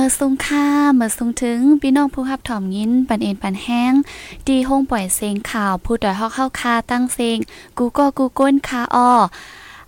[0.02, 3.92] ื่อสุงค่าเมื่อสุงถึงพี่น้องผู้รับถ่อมยินปันเอ็นปันแห้ง
[4.48, 7.38] ดีห้องปล่อยเสียงข่าวผู้ดอยฮอกเข้าคาตั้งเสียง
[7.78, 9.10] กูก็กูก้นคาอ้อ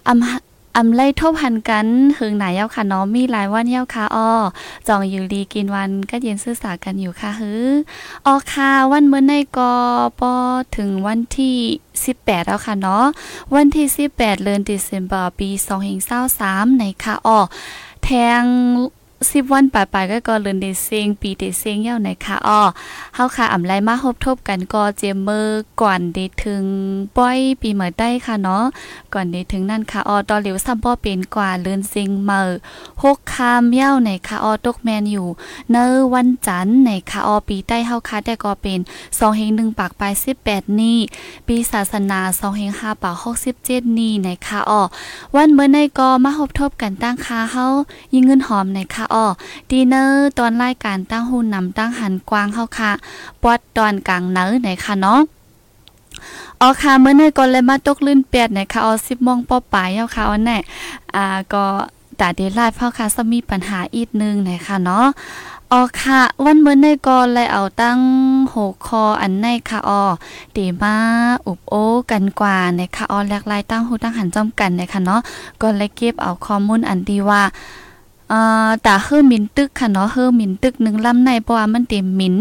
[0.08, 1.86] อำอำไล่ทบหันกัน
[2.18, 4.30] หึงหนาเย้าค่ะน้องมีหลายวันเย้าค่ะอ้อ
[4.86, 7.68] จองอยู่ดีกินวันก็เย็นซื่อสากันอยู่ค่ะฮือ
[8.26, 9.74] ออค่ะวันเมื่อในกอ
[10.20, 10.34] ปอ
[10.76, 11.56] ถึงวันที่
[12.02, 13.04] 18 แล้วค่ะเนาะ
[13.54, 15.48] วันที่ 18 เดือนธันวาคมปี
[16.14, 17.38] 2023ในค่ะอ้อ
[18.04, 18.42] แทง
[19.28, 22.60] สิบวันปลายๆก็ก็เลินเดเซงปีเดเซงเย้าไหนคะอ้อ
[23.14, 26.64] เฮาค่ะอ่ำไลมาฮบทบกันก็เจมเมอร์ก่อนเดถึง
[27.16, 28.64] ป้อยปีเหมือได้ค่ะเนาะ
[29.14, 32.58] ก่อนเดถึงนั่นค่ะอ้อตอนเหลียวซ้ำบ่เป็นกว่าเลินเซงเมอร์
[33.02, 35.28] หกคามเย้าในค่ะอ้อตกแมนอยู่
[35.70, 40.12] เนอวันจันทร์ในค่ะอ้อปีใต้เฮาค่ะได้ก็เป็น2เฮง1ปากปลาย
[40.46, 40.98] 18นี่
[41.46, 43.16] ปีศาสนา2เฮง5ปาก
[43.58, 44.82] 67นี่ในค่ะอ้อ
[45.34, 47.66] วันเมื่อในก็มาฮบทบกันตั้งค่าเฮา
[48.14, 49.26] ยิงเงินหอมในค่ะอ้อ
[49.70, 52.92] ดีเนอร์ตอนรายการตั้งหุ่นนำตั้งหันกว้างเฮาค่ะ
[53.42, 55.20] ปอดตอนกลางเนอไหนค่ะเนาะ
[56.60, 60.58] อ๋อค่ะเมื่อในก่อนเลยมาตกลื่นเปียดนะคะอ๋อ10โมงป้อปลายเฮาค่ะอันแน่
[61.14, 61.64] อ่าก็
[62.20, 65.06] ตาเดลไลฟ์เฮาค่ะซะมีปัญหาอีกนึงนะคะเนาะ
[65.72, 67.98] อ๋อค่ะวันเมื่อในก่อนเลยเอาตั้ง
[68.54, 70.02] หกคออันในค่ะอ๋อ
[70.56, 70.96] ตีมา
[71.46, 71.74] อุบโอ
[72.10, 75.20] กันกว่านะคะอ๋อแลกลายตั้งหูตั้งหันจอมกันนะคะเนาะ
[75.60, 77.42] ก็เลยเก็บเอาข้อมูลอันดีว่า
[78.32, 82.34] อ่าตาเฮือมินตึกค่ะเนาะเฮือมินตึกหนึ่งลำในเพราะว่ามันเต็มมิน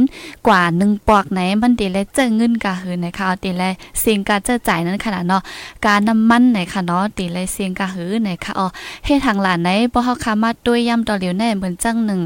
[0.47, 5.41] กว่าหนึ่งปอกไหนมันเตเลยเจอเงินกะหือนะคะเอาเตเลยเสียงกาเจอจ่ายนั้นขนาดเนาะ
[5.85, 8.67] การน้ำมันไหนค่ะเนาะเตเลยเสียงกะหือไหนค่ะอ๋อ
[9.05, 12.21] เฮ็ดทางหลานไหนบ่เฮาคามาด้วยย่ำต่อเหลียวแน่เหมือนจังหนึ่ง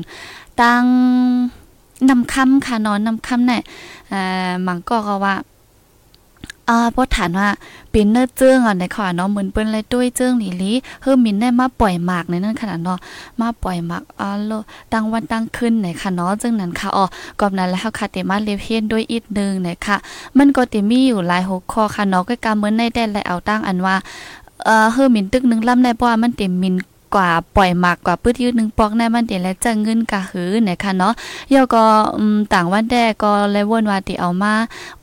[0.61, 0.83] ตั้ง
[2.09, 3.61] นำคำค่ะเนาะนำคำเนี่ย
[4.09, 4.19] เอ่
[4.49, 5.35] อมังก็ก็ว่า
[6.69, 7.49] อ่าพอฐานว่า
[7.91, 12.99] เป็นเนื้อเจิ้งอะในขวาเนาะเหมือนเปิ้นเลยด้วยเจิ้งหลีลีเฮือมินได้มาปล่อยหมากในนั้นขนาดเนาะ
[13.41, 14.51] มาปล่อยหมากอ่าโล
[14.93, 17.05] ตั้งวันตั้งขึ้นไหนค่ะเนาะจึงนั้นค่ะอ๋อ
[17.39, 19.97] กอบนั้นแล้วค่ะเตมาเลเพียนด้วยอีกนึงไหนค่ะ
[20.37, 23.95] มันก็ติมีอยู่หลายหัวข้อค่ะเนาะก็กาเหมือนในได้และเอาตั้งอันว่า
[24.65, 26.75] เอ่อเฮือมินตึกนึงลำได้เพราะว่ามันเต็มมิน
[27.15, 31.13] กว่าปล่อยหมากกว่าปื้ดยืดหนึ่งปอกในมันเดียและจะเงินกะหือนะคะเนาะ
[31.53, 31.85] ยอก็
[32.53, 34.53] ต่างวันแดก็เลยวนว่าติเอามา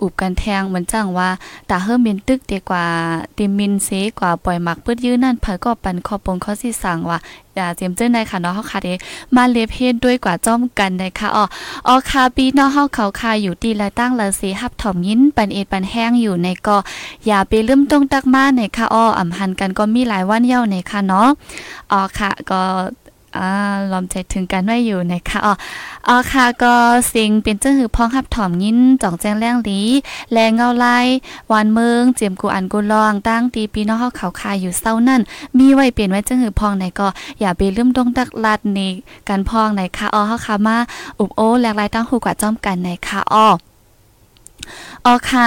[0.01, 1.29] อุบกันแทงเหมือนจังว่า
[1.71, 2.85] ตาเฮิมเป็นตึกดีกว่า
[3.37, 3.89] ติมินเซ
[4.19, 7.19] กว่าปล่อยหมากปื้ดยืดนั่นเผยก็ปันขอปงข้อสิสั่งว่า
[7.57, 8.89] อย่าเจียมเจ้นในค่ะเนาะเฮาค่ะเด
[9.37, 11.45] มาเลเพศด้วยกว่าจ้อมกันนะคะอ๋อ
[11.89, 16.77] อ๋อคาปีเนาะเฮาเขาคาอยู่ตีละตั้งละสีหับถ่อมยินปันเอ็ดปันแห้งอยู่ในก็
[17.27, 21.29] อย่าไปลืมตรงตักมาในค่ะอ๋ออำหันกันก็มีหลายวันเย้าในค่ะเนาะ
[21.93, 22.63] อ๋อค่ะก็
[23.37, 23.51] อ่า
[23.93, 25.55] ลอมใจถึงกันไว้อยู่นะคะอ๋อ
[26.09, 26.75] อ๋อค่ะก็
[27.13, 29.81] สิงเป็นเจ้าหือพ้องหับถ่อมยินจ่องแจ้งแรงหลี
[30.33, 30.99] แลเงาไล่
[31.53, 35.21] วานเมืองเจียมกูอันกูลองตั้งตีปีน้องเฮาเขาคายอยู่เศร้านั่น
[35.59, 37.09] มีไว้เปลี่ยนไว้เจ้าหือพ้องไหนก็
[37.41, 38.93] อย่าไปลืมตรงตักลัดนี่
[39.29, 40.77] กันพ้องไหนค่ะอ๋อเฮาค่ะมา
[41.19, 43.49] อุบโอ้แลกลายตั้งหูกว่าจ้อมกันไหนค่ะอ๋อ
[45.07, 45.45] อ๋อค่ะ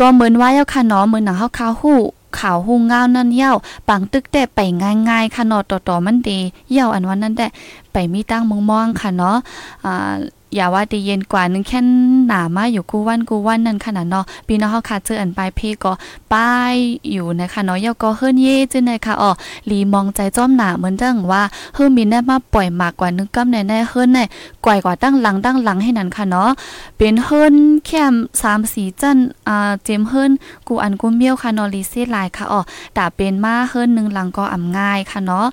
[0.00, 1.98] ก็เหมือนว่าเย้าค่ะเนาะเหมือนหนังเฮาคาหู้
[2.40, 3.52] ข่าวหุ่งเงานั่นเย้า
[3.88, 4.60] ปังตึกแต่ไป
[5.08, 6.38] ง่ายๆค่ะเนาะต่อๆมันดี
[6.72, 7.46] เย่าอันวันนั้นแต่
[7.92, 9.36] ไปมีตั้งมองมองค่ะเนาะ
[9.84, 10.14] อ่า
[10.56, 11.80] อย่าว่าดีเย็นกว่านึงแค่
[12.26, 15.92] หนามาอยู่กูวันกูวันนั่นขนาดเนาะปีน้องเฮาค่ะเจออันปลายเพก็
[16.32, 16.74] ป้าย
[17.10, 19.30] อยู่นะคะเนาะยาก็เฮิรนเย่จึงไดค่ะอ๋อ
[19.70, 21.42] ลีมองใจจ้อมหนาเหมือนจังว่า
[21.74, 24.24] เฮิรนมีได้มาปล่อยมากกว่านึงกำแน่ๆเฮิรนแน่
[24.66, 26.50] ก่อยกว่าตั้งหลังตั้งหลังให้นั่นค่ะเนาะ
[26.98, 27.54] เป็นเฮิรน
[27.86, 28.02] แค่
[28.42, 29.18] 3 4จัน
[29.48, 30.32] อ่าเจมเฮิรน
[30.68, 32.60] กูอันกูเมียวค่ะเนาะลีเซหลายค่ะอ๋อ
[32.94, 35.46] แต่เป็นมาเฮิรนนึงหลังก็อ่ำง่ายค่ะเนาะ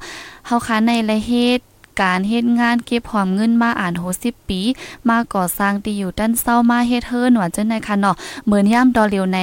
[0.48, 1.60] เฮาค่ะในละเฮ็ด
[2.02, 4.62] การเฮ็ดงานเก็บหอมเงินมาอ่านโห10ปี
[5.10, 9.40] มาก่อสร้างที่อยู่ด้านเศร้ามาเฮ็ดเฮิรนว่าจังได๋ค่ะเนาะเหมือนย่ามดอเลียวใน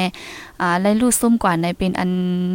[0.60, 2.10] อ่าไล่ลู่ซุ่มกว่าในเป็นอัน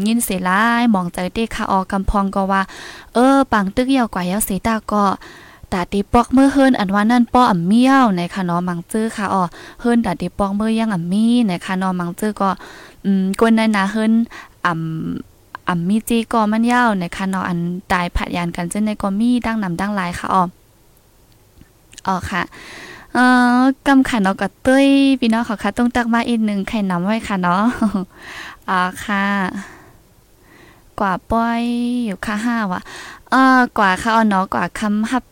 [0.07, 2.62] ยินเสลายมองใจเด้ค่ะออกกำพองก็ว่า
[3.13, 5.03] เออปังตึกยาวกว่ายาวเสตาก็
[5.71, 9.44] ตาตีปอกเมื่อเฮิรนอันว่านั่นป้ออ่ำเมียวในค่ะเนาะมังจื้อค่ะอ๋อ
[9.81, 12.50] เฮิรนตาตีปอกเมื่อยังอ่ำมีในค่ะเนาะมังจื้อก็
[13.06, 14.13] อืมกวนในนาเฮิรน
[14.65, 15.34] อ่ำ
[15.67, 17.59] อ่ำมีจีก็มันยาวนะคะเนาะอัน
[17.91, 20.44] ตายผัดยานกันจึงในก็มีดั้งนำดั้งหลายค่ะอ๋อ
[22.07, 22.41] อ๋อค่ะ
[23.13, 23.23] เอ่
[23.59, 24.88] อกำขันเนาะก็ตุ้ย
[25.19, 27.63] พี่น้องเขาค่ะต้องตักมาอีกหนึ่งไข่น้ำไว้ค่ะเนาะ
[28.69, 29.23] อ๋อค่ะ
[31.00, 31.62] กว่าป้อย
[32.06, 32.81] อยู่ค่ะห้าว่ะ
[33.31, 35.23] เอ่อกว่าค่ะอ๋อเนาะกว่าคำหับ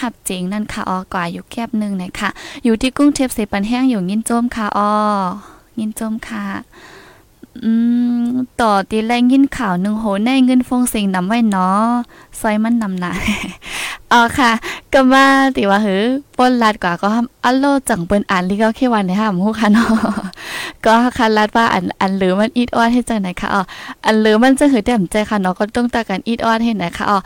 [0.00, 2.28] หับจริงนั่นค่ะอ๋อกว่าอยู่แคบหนึ่งนะคะ
[2.64, 4.90] อยู่ที่กุ้งเทปเสปันแห้งอยู่ยินโจมค่ะอ๋อ
[5.80, 6.44] ยินโจมค่ะ
[7.62, 7.70] อื
[8.18, 8.22] ม
[8.60, 11.84] ต่อตีแรงยินข่าวหนึ่งโหในเงินฟงสิงนำไว้เนาะ
[12.40, 13.12] ซอยมันนำหนา
[14.14, 14.52] อ๋อค่ะ
[14.92, 15.24] ก็มา
[15.56, 16.02] ติว่าหือ
[16.38, 17.08] ป้นลัดกว่าก็
[17.44, 19.88] อัลโลจังเปิ้นอ่านลิก็แค่วันในห้ามฮู้ค่ะเนาะ
[20.84, 23.62] ก็ค่ะลัดว่าอันอันหรือมันอีดออดให้จังไหนค่ะอ๋อ
[24.06, 27.18] อันหรือมันจะหือแต้มใจค่ะเนาะก็ต้องตากันอีดออดให้ไหนค่ะอ๋อ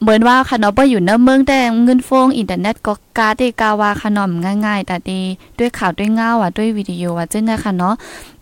[0.00, 4.30] เหมือนว่าค่ะเนาะบ่อยู่ในเมืองแต่เงินฟงอินเทอร์เน็ตก็กาได้กาวาค่ะเนาะ
[4.66, 5.20] ง่ายๆแต่ดี
[5.58, 7.94] ด้วยข่าวด้วยเงาอะด้วยวิดีโอว่าจังได๋ค่ะเนาะ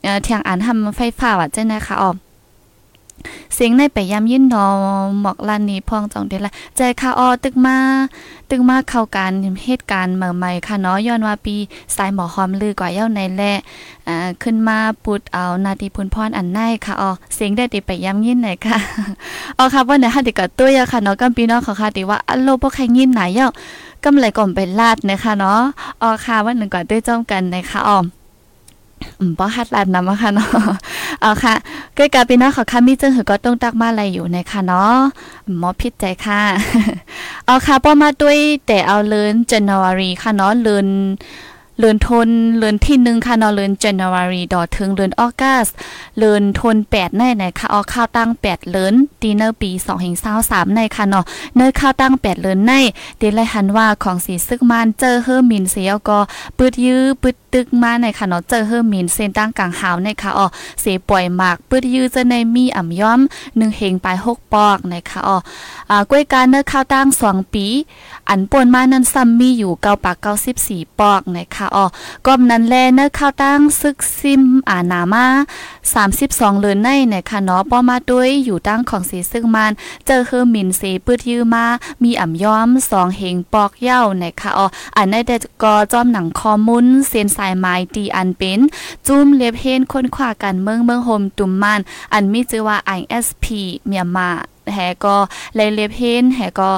[0.02, 2.23] เอ่อเทียงอ่านทำไฟฟ้าว่าจังได๋ค่ะอ๋อ
[3.54, 4.66] เสียงในไปยามยินนอ
[5.20, 7.76] หมอกลันนี้พองจองเดละใจค่ะออตึกมา
[8.50, 9.32] ตึกมาเข้าการ
[9.64, 11.56] เหตุการณ์เมื่อใหม่ค่ะเนาะย้อนว่าปี
[11.96, 13.42] สายหมอหอมลือกว่าเย้าในแล
[14.08, 18.78] อ่าขึ้นมาปุดเอานาทีพุนพรอันในค่ะออเสียงได้ติไปยามยินไหนค่ะ
[19.58, 23.48] อ๋อค่ะว่าไหนฮะติก็ตัวยาค่ะเนาะกัพี่น้องเขาค่ะติว่าอัลโลบ่ใครยินไหนเย้า
[24.04, 25.60] กำไรก่อมเป็นลาดนะคะเนาะ
[26.02, 27.98] อ๋อค่ะวันหนึ่งก่อนด้วยจ้อมกันนะคะอ๋อ
[29.38, 30.48] บ่ฮัดลาดนำอะค่ะเนาะ
[31.22, 31.54] เอาค่ะ
[31.94, 34.94] ใกล้กับพี่น้องเขาค่ะมีจึงหือก็ต้องตักมาอะไรอยู่ในะคะเนาะ
[35.58, 36.40] หมอผิดใจค่ะ
[37.46, 40.88] เอาค่ะป้อมาด้วยแต่เอาเลิน January ค่ะเนาะเลิน
[41.78, 45.66] เลือนทนเลือนที่หนึ่งค่ะเนาะเลือน January ดอถึงเลือนออกัส
[46.18, 51.24] เลือนทนแปดในไหนค่ะออกข้าวตั้งแปดเลือนตีเนอร์ปีสองหิงเศร้าสามในค่ะเนาะ
[51.56, 52.72] เนอข้าวตั้งแปดเลือนใน
[53.18, 56.18] เดลไลหันว่าของสีซึกมันเจอเฮอร์มินเสียก็
[56.56, 60.46] ปืดยื้อปืด ตึกมาในค่ะเนาะเจอเฮอร์มินเส้นตั้งกลางหาวในค่ะอ๋อ
[60.80, 63.20] เสียป่วยหมากปื้ดยื้อจะในมีอ่ำย้อม
[63.56, 65.38] หนึ่งเฮงปลายหกปอกในค่ะอ๋อ
[65.90, 67.66] อ่ากล้วยการเนื้อข้าวตั้งสองปี
[68.28, 71.84] อันป่นมานั้นซ้ำมีอยู่เก้าปากเก้าสิบสี่ปอกในะคะอ๋อ
[72.26, 75.26] ก้อมนั้นแลเนื้อข้าวตั้งซึกซิมอานามา
[75.94, 79.72] สามสิบสองเลือนในนะคะเนาะป้อมาด้วยอยู่ตั้งของเสซึ่งมัน
[80.06, 81.64] เจอเฮอร์มินเสปื้ดยื้อมา
[82.02, 84.66] มีอ่ำย้อมสองเฮงปอกเย้าในะคะอ๋อ
[84.96, 88.60] อันได้แต่ก็จอมหนังคอมุนเซนสายายไม้ตีอันเป็น
[89.06, 91.80] จุ้มเล็บเฮนคนขวากันเมืองเมืองโฮมตุ่มมัน
[92.12, 93.44] อันมีชื่อว่า ISP
[93.86, 94.30] เมียมา
[94.74, 95.16] แหก็
[95.56, 96.70] เลยเล็บเฮนแหก็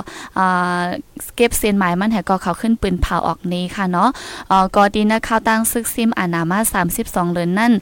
[1.36, 4.08] เก็บเส้นหมายมันแหก็เขาขึ้นปืนเผาออกนี้ค่ะเนาะ
[4.50, 6.58] อ่อก็ดีนะข้าวตั้งซึกซิมอานามา
[6.92, 7.72] 32เดือนนั่น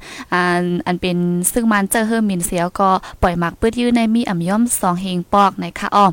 [0.87, 1.17] อันเป็น
[1.53, 2.91] ซึ่งมันเจอเฮอร์มินเสียวก็
[3.23, 6.07] ปล่อยหมักปื้ดยื้อในมีอ่ำย่อม2เฮงปอกในะคะอ้อ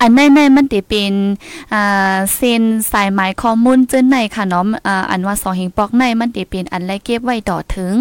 [0.00, 1.14] อันในในมันติเป็น
[1.74, 2.62] อ่าเส้น
[2.92, 7.94] สายไหมข้อมูลเจนในค่ะเนาะอ่าอันว่า2เฮงปอกในมันติเป็นอันไรเก็บไว้ต่อถึง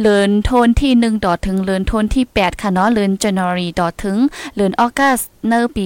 [0.00, 4.18] เลินโทนที่1ดอถึงเลินโทนที่ 8 ค่ะเนาะเลิน January ดอถึง
[4.54, 5.84] เลินออกัสเนอร์ปี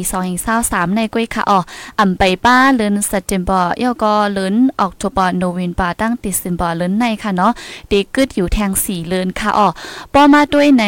[0.49, 1.59] 2023ในก้วยค่ะอ๋อ
[2.01, 4.55] อำไปป้าเลิน September ยอก็เลิน
[4.87, 7.53] October November ตั้ง December เลินในค่ะเนาะ
[7.89, 9.69] เด็กกึดอยู่แทง4เลินค่ะอ๋อ
[10.13, 10.85] ปอมาด้วยใน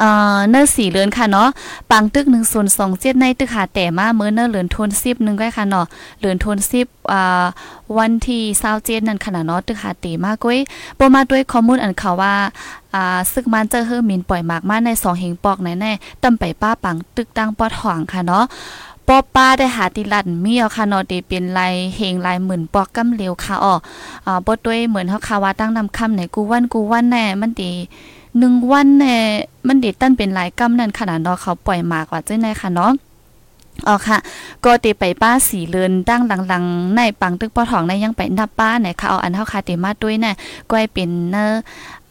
[0.00, 1.48] เอ่อเนอร์สี่เลือนค่ะเนาะ
[1.90, 5.86] ปังตึกหนึ่งส่วนสองเจ็ดในตึกหาแต่มาเมื่อเนอร์เหลือนทนซิบหนึ่งก็ค่ะเนาะ
[6.18, 7.44] เหลือนทนซิบอ่า
[7.98, 10.58] วันที่เศร้าเจ็ดนั่นขนาดเนาะตึกหาเตมากก้ย
[10.98, 12.34] ปมาด้วยข้อมูลอันเขาว่า
[12.94, 18.44] อ่าซึกมันเจอเฮอมินปล่อยหมากมาในสองเฮงปอกแน่ๆตำไปป้าปังตึกตั้งปอดห่องค่ะเนาะ
[19.08, 23.74] ปอป้าได้หาติลันมีเอาค่ะเนาะเดเป็นลายเฮงลายหมื่นปอกกำเหลวค่ะอ๋อ
[24.26, 27.72] อ่าบ่ด้วยเหมือนเฮาคาว่าตั้งนำคำไหนกูวันกูวันแน่มันดี
[28.38, 29.16] หนึ่งวันแน่
[29.66, 32.92] มันเด็ดตั้นเป็นหลายกำนั่นขนาดเนาะเขาปล่อยมากว่าเจ้าในค่ะเนาะ
[33.86, 34.18] อ๋อค่ะ
[34.64, 40.32] ก็เตไปป้าสีเลือนตั้งหลังๆในปังตึกปอทองในยังไปนับป้าไหนค่ะเอาอันเท่าคาเตมาด้วยแน่
[40.68, 41.44] ก็ให้เป็นเนอ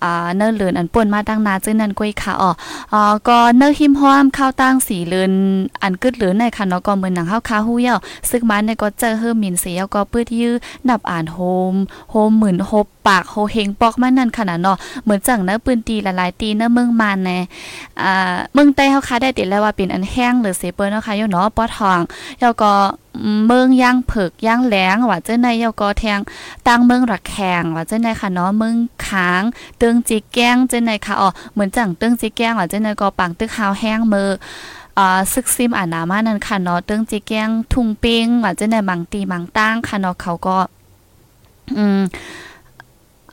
[0.03, 2.51] อ่าเนอเลือนอันป่นมาตั้งนาจึงนั้นก้อยค่ะอ๋อ
[2.93, 5.31] อ๋อก็เนื้อหิมห้อมข้าวตั้งสีเลือน
[5.83, 7.95] อันกึดเหลือในค่ะเนาะก็เหมือนหนังข้าวคาฮู้เย้า
[8.29, 10.53] ซึ่งมันในก็เจอเฮอมินเสียก็ปื้ดยื้อ
[10.87, 11.37] นับอ่านโฮ
[11.71, 11.73] ม
[12.11, 17.37] โฮมหมื่นโฮบปากโฮเฮงปอกมันนั่นขนาดเนาะเหมือนจังเนื้อปืนตีหลายๆตีเนื้อเมืองมานแน่
[18.01, 21.99] อ่าเมืองใต้เฮาคาได้ติดแล้วว่าเป็นอันแห้งหรือเสเปิ้นเนาะค่ะยู่เนาะปอทอง
[22.41, 22.71] แล้วก็
[23.45, 26.19] เมืองย่างเผิกย่างแหลงว่าเจ้าในเยก็แทง
[26.67, 28.75] ตั้งเมืองรักแขงว่าเจ้าในค่ะเนาะเมือง
[29.07, 29.43] ค้าง
[29.77, 34.29] เตึงจีแก้งเจ้าในค่ะอ๋อเหมือนจังเตึงจีแก้งว่าเจ้าในก็ปังตึกหาวแห้งมือ
[34.97, 40.57] อ่าซึกซิมอ่านามานั่นค่ะเนาะเตึงจีแกงทุ่งป้งว่าเจ้าในบางตีบางตั้งค่ะเนาะเขาก็
[41.77, 42.01] อืม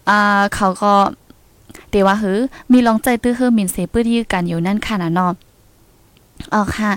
[0.09, 0.95] อ่าเขาก็
[1.91, 2.39] เดี๋ยวว่าหือ
[2.73, 5.33] มีลองใจตื้อเฮือมินเสปื้ดยื้อกันอยู่นั่นค่ะนะเนาะ
[6.55, 6.93] อ๋อค่ะ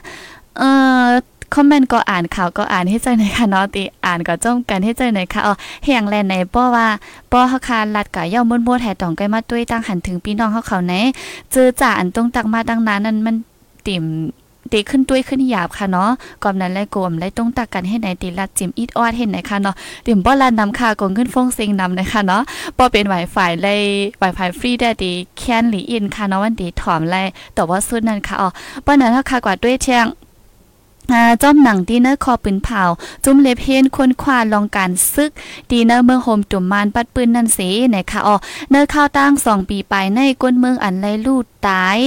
[0.57, 0.69] เอ่
[1.05, 1.07] อ
[1.53, 5.53] คอมเมนต์ก็อ่านข่าวก็อ่านให้ใจในค่ะเนาะติอ่านก็จ้มกันให้ใจในค่ะอ๋อ
[5.85, 6.87] แห่งแลนในป้อว่า
[7.31, 10.93] ป้อเฮาคาลัดกะย่อมมดๆแห่ตองใกล้มาด้วยตั้งหันถึงพี่น้องเฮาเขาไหน
[11.51, 13.35] เจอจ่าอันตรงตักมาตั้งนานนั้นมัน
[13.87, 14.05] ติ่ม
[14.73, 16.09] ตีขึ้นด้วยขึ้นหยาบค่ะเนาะ
[16.43, 19.75] ก่อนนั้นและกลมและต้องตักกันให้ไหนตีลัดจิมอีดออดเห็นไหนค่ะเนาะ
[20.05, 22.41] ติ่มบ่ลานนำค่ะกงขึ้นฟงเซิงนำนะคะเนาะ
[22.77, 23.81] บ่เป็น Wi-Fi เลย
[24.21, 28.49] Wi-Fi ฟรีได้ดีแคนหลีอินค่ะเนาะวันดีถอมเลยแต่ว่าสุดนั้นค่ะอ๋อ
[28.85, 30.26] ป้อนั้นเฮาค่ะกว่าด้วยเชียงอ่า
[31.41, 32.83] จอมหนังดีเนอร์คอปืนเผา
[33.23, 35.31] จุ้มเล็บเฮนคนควาลองการซึก
[35.69, 38.35] ดีเนอร์เมืองโฮมจุ่มมานปัดปืนนั่นสินะคะอ๋อ
[38.69, 41.99] เนอร์ข้าวตั้งสองปีไปในก้นเมืองอันไรลูดตาย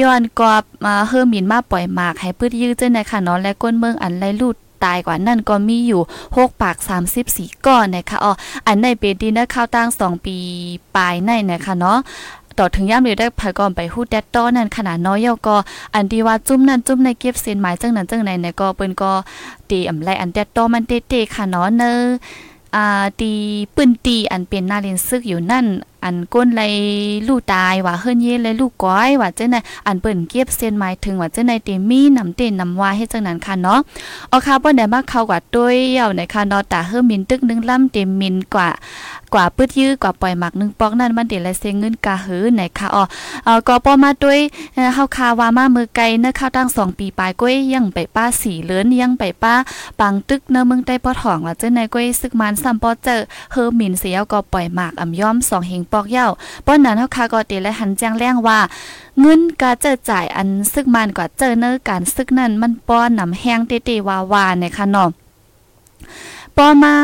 [0.00, 6.02] ย้อนกอบมาเฮิมินมาปล่อยหมากให้พืชยื้อเจ้านะคะเนาะและก้นเมืองอันไรลูดตายกว่านั่นก็มีอยู่
[6.36, 6.76] 6ปาก
[7.20, 8.32] 34ก้อนนะคะอ๋อ
[8.66, 10.36] อันในเป็นดีเนอร์ข้าวตั้ง2ปี
[10.96, 11.98] ปลายในนะคะเนาะ
[12.58, 15.56] ต่อถึงย่ำเลยได้ภายก่อนไปฮู้แดดต้อนั่นขนาดน้อยยอก็
[15.94, 19.12] อันดีว่าจุ้มนั่นจุ้มในเก็บเส้นหมายจังนั้นจังไหนเนี่ยก็เปิ้นก็
[19.70, 21.92] ตีอำไลอันแดดต้อมันเตะๆค่ะเนาะเนอ
[22.76, 23.32] อ่าตี
[23.74, 25.66] ปืนตีอันเป็นนาเรียนซึกอยู่นั่น
[26.04, 26.62] อันก้นไร
[27.28, 33.78] ลู่ตายว่าเฮิรนเย่เลยลู่ก้อยว่าเจ้าไหนอันเปิ้นเก็บเส้นหมายถึงว่าเจ้าไหนเตมีนำเต้นนำว่าให้จังนั้นค่ะเนาะ
[34.28, 38.68] เอาค่ะบ่ได้มาเข้ากว่าด้วยเหี่ยวในค่ะเนาะตาเฮิรมินตึกนึงล่ำเต็มมินกว่า
[39.34, 43.04] กว่าปื้ดยื้อกว่าปล่อยหมักนึงปอกนั่นมันเดี๋ยวไรเซงเงินกาหือไหนค่ะอ๋อ
[43.44, 44.40] เอ่อก็ป้อมาด้วย
[44.94, 49.54] เฮาคาวามามือไกลเนื้อข้าวตั้งสองปีปลายก้อยยังไปป้าสีเลือนยังไปป้า
[50.00, 53.20] ปังตึกเนื้อเมืองใต้ปอถ่องว่าเจ้าในก้อยซึกมันซ้ำปอเจอ
[53.52, 56.26] เฮอหมินเสียวก็ปล่อยหมากอ่ำย่อมสองเฮงปอกเย้า
[56.66, 58.58] ป้อนนั้นเฮาคาก็เตและหันแจ้งแรงว่า
[59.20, 65.10] เงินกาเจอจ่ายอันซึกมันกว่าเจอเนื้อการซึกนั่นมันป้อนนำแห้งเตๆวาวาเนี่ยค่ะเนาะ
[66.58, 66.96] ปอมา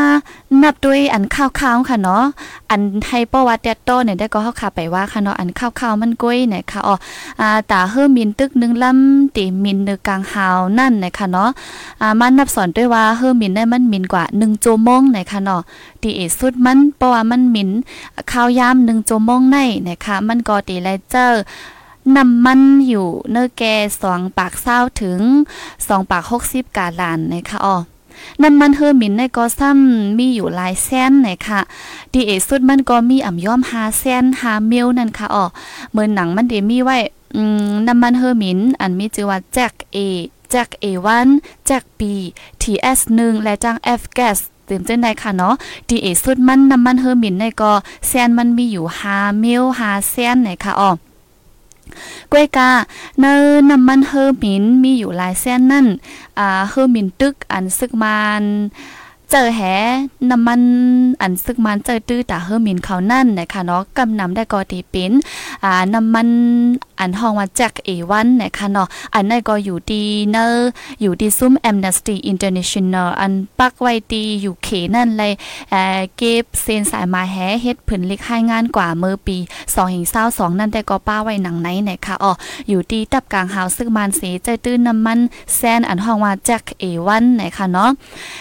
[0.62, 2.24] นับด้วยอันข้าวๆค่ะเนาะ
[2.70, 6.94] อันให้ประวัติแดดโตเนี่ยได้ก็เฮาค่ะไปว่าค่ะเนาะอันข้าวๆมันก้อยเนี่ยค่ะอ๋อ
[7.40, 11.50] อ่าตาเฮอมินตึกนึงลำตีมินเนกลางหาวนั่นเนะคะเนาะ
[12.00, 15.62] อ่ามันนับสอนด้วยว่าเฮอมินได้มันมินกว่า1โจมงนะคะเนาะ
[16.02, 17.70] ตีเอสุดมันเพราะว่ามันมิน
[18.32, 19.58] ข้าวยาม1โจมงใน
[19.88, 21.42] นะคะมันก็ตีไลเจอร์
[22.16, 25.20] น้ำมันอยู่เนื้อแก่สองปากเศร้าถึง
[25.88, 27.76] สองปากหกสิบกาลานนะคะอ๋อ
[28.42, 31.60] น้ำมันเฮอร์มินในก็ซ้ำมีอยู่หลายแสนไหนะคะ
[32.12, 35.44] ดีเอสุดมันก็มีอ่ำย่อมหาแสนหาเมลนั่นค่ะอ๋อ
[35.90, 36.96] เหมือนหนังมันเดมีไว้
[37.36, 39.98] อืมน้ำมันเฮอร์มิน อันมีชื่อว่าแจ็คเอ
[40.50, 41.28] แจ็คเอวัน
[41.66, 42.12] แจ็คปี
[42.60, 45.54] ทีเอสหนึ่งและจังเอฟแกสเต็มเจ้นได้ค่ะเนาะ
[45.88, 47.72] ดีเอสุดมันน้ำมันเฮอร์มินในก็
[48.08, 50.90] แสนมันมีอยู่หาเมลหาแสนไหนค่ะอ๋อ
[52.32, 52.70] กวยกา
[53.20, 53.34] เนอ
[53.70, 55.86] น้ำมันเฮอร์มินมีอยู่หลายเส้นนั่น
[56.38, 58.42] อ่าเฮอร์มินตึกอันซึกมัน
[59.30, 59.60] เจอแห
[60.30, 60.60] น้ำมัน
[61.22, 65.12] อันซึกมันเจอตื้อตาเฮอร์มินเขานั่นนะคะเนาะกำนำได้กอตีปิ้น
[65.64, 66.28] อ่าน้ำมัน
[67.00, 70.46] อันห้องว่าแจ็คเอวันนะคะเนาะอันนั้นก็อยู่ดีเนอ
[71.00, 75.32] อยู่ดีซุ้มแอมเนสตี้อินเตอร์เนชั่นแนลอันปักไว้ตีอยู่เขนั่นเลย
[75.70, 79.36] เอ่อเก็บเซนสายมาแฮเฮ็ดผลเล็กให้งานกว่าเมื่อปี
[79.98, 82.32] 2022นั่นแต่ก็ป้าไว้หนังไหนนะคะอ๋อ
[82.68, 85.18] อยู่ดีตับกลางหาวซึ่งมันเสใจตื้นน้ำมัน
[85.54, 87.90] แซนอันห้องว่าแจ็คเอวันนะคะเนาะ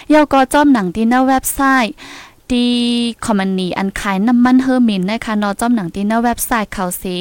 [0.09, 1.93] เยาก็จอมหนังที่หน้าเว็บไซต์
[2.53, 2.67] ดี
[3.25, 7.17] คอมมานีอันขายน้ำมันเฮอร์มินนะคะนอจอมหนังที่หน้าเว็บไซต์เขาเสี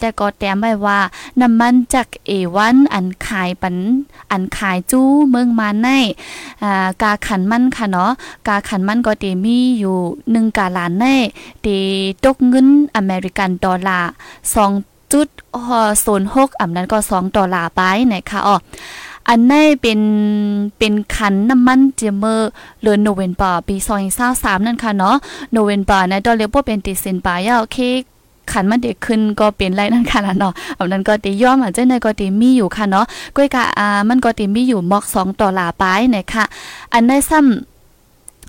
[0.00, 0.98] แต่ก็แต้มไว้ว่า
[1.40, 3.76] น้ำมันจากเอวันอันขายปัน
[4.30, 5.88] อันขายจู้เมืองมาใน
[6.62, 8.10] อ่ากาขันมันค่ะเนาะ
[8.48, 9.98] กาขันมันก็เตมีอยู่
[10.32, 11.04] 1กาลานใน
[11.62, 11.66] เต
[12.24, 14.10] ตกเงินอเมริกันดอลลาร์
[14.60, 15.28] 2จุด
[16.00, 17.80] โซนหกอำนั้นก็2ดอลลาร์ไป
[18.12, 18.56] นะคะอ๋อ
[19.28, 20.00] อันในเป็น
[20.78, 22.50] เป็นขันน้ำมันเจเมอร์
[22.82, 23.76] เลือนโนเวมเบอร์ปี
[24.20, 25.16] 2023นั่นค่ะเนาะ
[25.52, 27.78] โนเวนบอร์นะดอลเลบ่เป็นติเซนปายาโอเค
[28.52, 36.44] ขันมันเด็กขึ้นก็เป็นไรนั่นค่ะเนาะเอานั้นก็ตีย่อมอาจจะในก็ตีมีอยู่ค่ะเนาะก้อยกะอ่ามันก็ตีมีอยู่มอกสองต่อลาปายนะคะ
[36.92, 37.73] อันในซ้ำ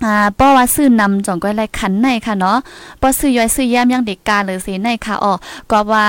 [0.04, 2.56] อ่าป้อว่าซื้อนำจ่องก้อยไรขันในค่ะเนาะ
[3.00, 5.32] ป้อซื้อย่อยซื้อแย้มยังเด็กกาเลยสิในค่ะอ๋อ
[5.70, 6.06] ก็ว่า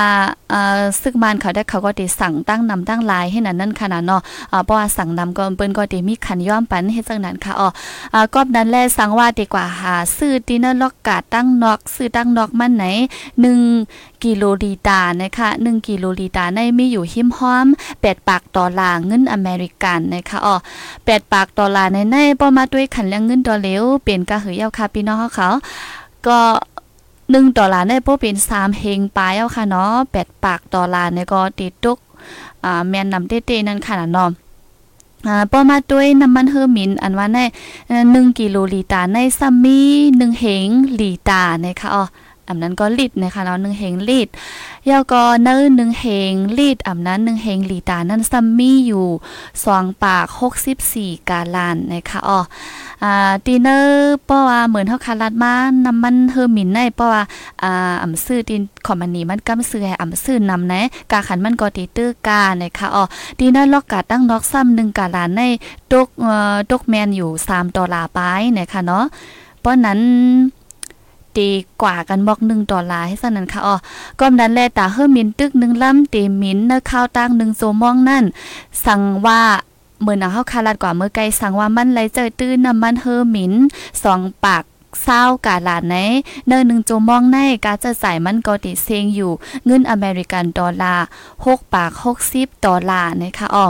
[0.53, 7.67] อ่าซึกมันเขาได้เขาก็ได้สั่งตั้งนำตั้งลายให้นั่นนั่นค่ะเนาะอ่าป้อว่าสั่งนำก็เปิ้นก็ได้มีขันย้อมปันเฮ็ดจังนั้นค่ะอ๋อ
[8.13, 12.85] อ่ากอบนั้นแลสั่งว่าดีกว่าหาซื้อดินเนอร์ล็อกกาตั้งนอกซื้อตั้งนอกมันไหน
[13.55, 20.55] 1กิโลลีตานะคะ1กิโลลีตาในมีอยู่หิมห้อม8ปากดอลลาร์เงินอเมริกันนะคะอ๋อ
[20.95, 25.49] 8ปากดอลลาร์ในในป้อมาด้วยขันเรื่องเงินดอลลาร์เปลี่ยนกะหือยาวค่ะพี่น้องเขา
[26.27, 26.39] ก็
[27.31, 31.97] หนึ่งดอลลาร์ในโปเป็นสามเฮงปลายเอาค่ะเนาะแปดปากดอลลาร์ในก็ติดตุก
[32.63, 34.29] อ่าแมนนำเต้ๆนั่นค่ะเนาะ
[35.27, 37.39] อ่าปอมาด้วยน้ำมันเฮอร์มิน อันว่าใน
[38.11, 40.67] หนึ่งกิโลลีตาในซัมมี่หนึ่งเฮง
[40.99, 42.03] ลีตานะคะอ๋อ
[42.49, 44.31] อำนั้นก็ลิตรนะคะเนาะ1เฮงลิตร
[44.89, 49.07] ยาวก็เนื้อ1เฮงลิตรอำนั้น1เฮงลีตานั้นซัมมี่อยู่
[49.55, 50.25] 2ปาก
[50.77, 52.39] 64กาลานนะคะอ๋อ
[53.03, 55.53] อ่าตีเนอร์เพราะว่าเหมือนเฮาคาลัดมา
[55.85, 57.23] น้ำมันเฮอร์มินในเพราะว่า
[57.63, 63.03] อ่าอำซื้อดินคอมมันนี้มันกำซื้อให้อำซื้อนำนะกาขันมันก็ตีตื้อกานะคะอ๋อ
[63.39, 65.41] ตีเนอร์ล็อกกาตั้งน็อกซ้ำ1กาลานใน
[65.91, 68.19] ตกเอ่อตกแมนอยู่3ดอลลาร์ไป
[68.57, 69.05] นะคะเนาะ
[69.59, 69.99] เพราะนั้น
[71.37, 71.49] ตี
[71.81, 73.75] กว่ากันบอกหนึ่งดอลลาร์ให้สั่นนั้นค่ะอ๋อ
[74.19, 78.23] ก็นั้นแลตาเฮอมินตึกหนึ่งลำตีมินเนอข้าวตั้งหนึ่งโซมองนั่น
[78.85, 79.41] สั่งว่า
[80.01, 83.53] เมื่อนาเฮาคาลัดกว่าเมื่อไกลสั่งว่ามันไหลเจอตื้นน้ำมันเฮอมิน
[84.03, 84.63] สองปาก
[85.03, 85.95] เศร้ากาลาดไหน
[86.47, 89.31] เนินหนึ่งโจมองในกาจะใส่มันก็ติเซงอยู่
[89.65, 91.05] เงินอเมริกันดอลลาร์
[91.45, 93.65] หกปากหกสิบดอลลาร์นะคะอ๋อ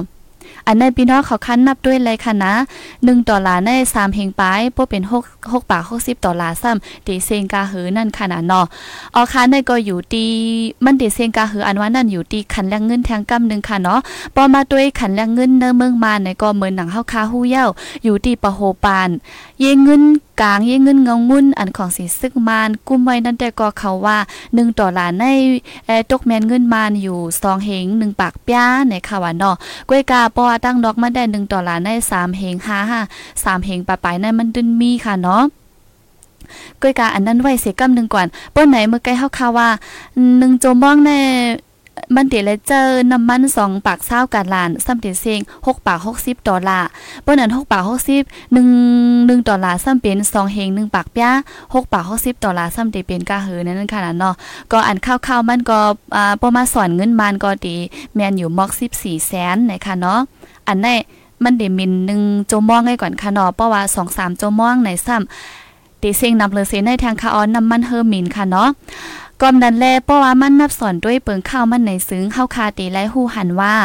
[0.68, 2.54] อันในพี่น้องเขาคันนับด้วยเลยค่ะนะ
[2.92, 8.66] 1ดอลลาร์ใน3เฮงปลายพวกเป็น6 6บาท60ดอลลาร์ซ้ำตีเซงกาหือนั่นค่ะนะเนาะ
[9.16, 10.26] ออค่ะในก็อยู่ตี
[10.86, 14.00] มันตีเซงกาหืออันว่านั่นอยู่ตีขันแรงเงินแทงกำนึงค่ะเนาะ
[14.36, 17.66] ปอมาด้วยขันแรงเงินเนเมืองมาในก็เหมือนหนังเฮาคาฮู้เย้า
[18.04, 19.10] อยู่ตีปะโฮปาน
[19.62, 20.04] เยเงิน
[20.42, 25.26] กลางเยเงินเงางุ่นอันของสีซึกมานกุ้มไว้นั่นแต่ก็เขาว่า1ดอลลาร์ใน
[25.86, 29.56] เอตกแมนเงินมานอยู่2เฮง1ปากป้าในค่ะว่าเนาะ
[29.90, 35.44] ก้วยกาปอตั้งดอกมาได้1ดอลลาร์ใน3เฮง5 5 3เฮงปะปายนั่นมันดึนมีค่ะเนาะ
[36.82, 39.70] ก้อยกาอันนั้นไว้เสียกำหนึ่งก่อนป้นไหนเมื่อไกลเฮาคาว่า
[40.38, 41.20] หนึ่งโจมองแน่
[42.16, 46.88] มันเดี๋ยวเลเจอน้ำมันสองปากเศร้ากันลานซ้ำเดี๋ยวเซงหกปากหกสิบดอลลาร์
[47.25, 48.24] ป้นนั้นหกปากหกสิบ
[48.54, 48.68] หนึ่ง
[49.27, 51.30] หนึ่งดอลลาร์ซ้ำเป็นสองเฮงหนึ่งปากป้า
[51.74, 54.36] หกปากหกสิบดอลลาร์ซ้ำเดี๋ยวเป็นกาหือนั่นค่ะเนาะ
[54.72, 55.80] ก็อันข้าวๆมันก็
[56.16, 57.75] อ่าประมาณสอนเงินมันก็ดี
[58.16, 60.20] แมนอยู่มอกสิบสี่แสนนะคะเนาะ
[60.68, 60.88] อันใน
[61.44, 68.70] มันเดมินหนึ่งโจมองให้ก่อนค่ะเนาะเพราะว่าสองสามโจมองในซ้ำตีเซ็งนำเลยเซในทางคาออนน้ำมันเฮอร์มินค่ะเนาะ
[69.41, 73.75] กอมดันแลเพราะว่ามันนับสอนด้วยเปิงข้าวมันในซึ้งเข้าคาตีและหูหันว่า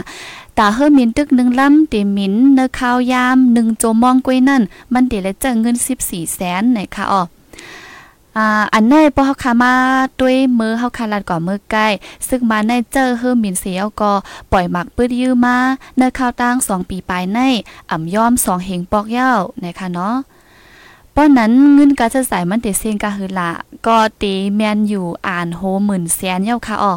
[0.58, 7.22] ตาเฮอมินตึกหนึ่งล้ำตีมินเนอข้าวยามหนึ่งโจมองกวยนั่น มันเดและเจอเงินสิบสี่แสนไหนค่ะอ๋อ
[8.74, 9.74] อันในปอเฮาคามา
[10.20, 11.86] ด้วยมือเฮาคาลัดก่อนมือใกล้
[12.28, 14.12] ซึ่งมาในเจอเฮอมินเสียวก็
[14.52, 15.56] ปล่อยหมักปื้ดยื้อมา
[15.96, 17.38] เนข้าวตั้งสองปีปลายใน
[17.90, 20.14] อ่ำย่อมสองเหงปอกเย้านะคะเนาะ
[21.16, 23.50] ป้อนนั้นเงินกาจะใส่มันเตเซงกาหือละ
[23.86, 26.92] ก็ตีแมนอยู่อ่านโฮหมื่นแสนเย้าค่ะอ๋อ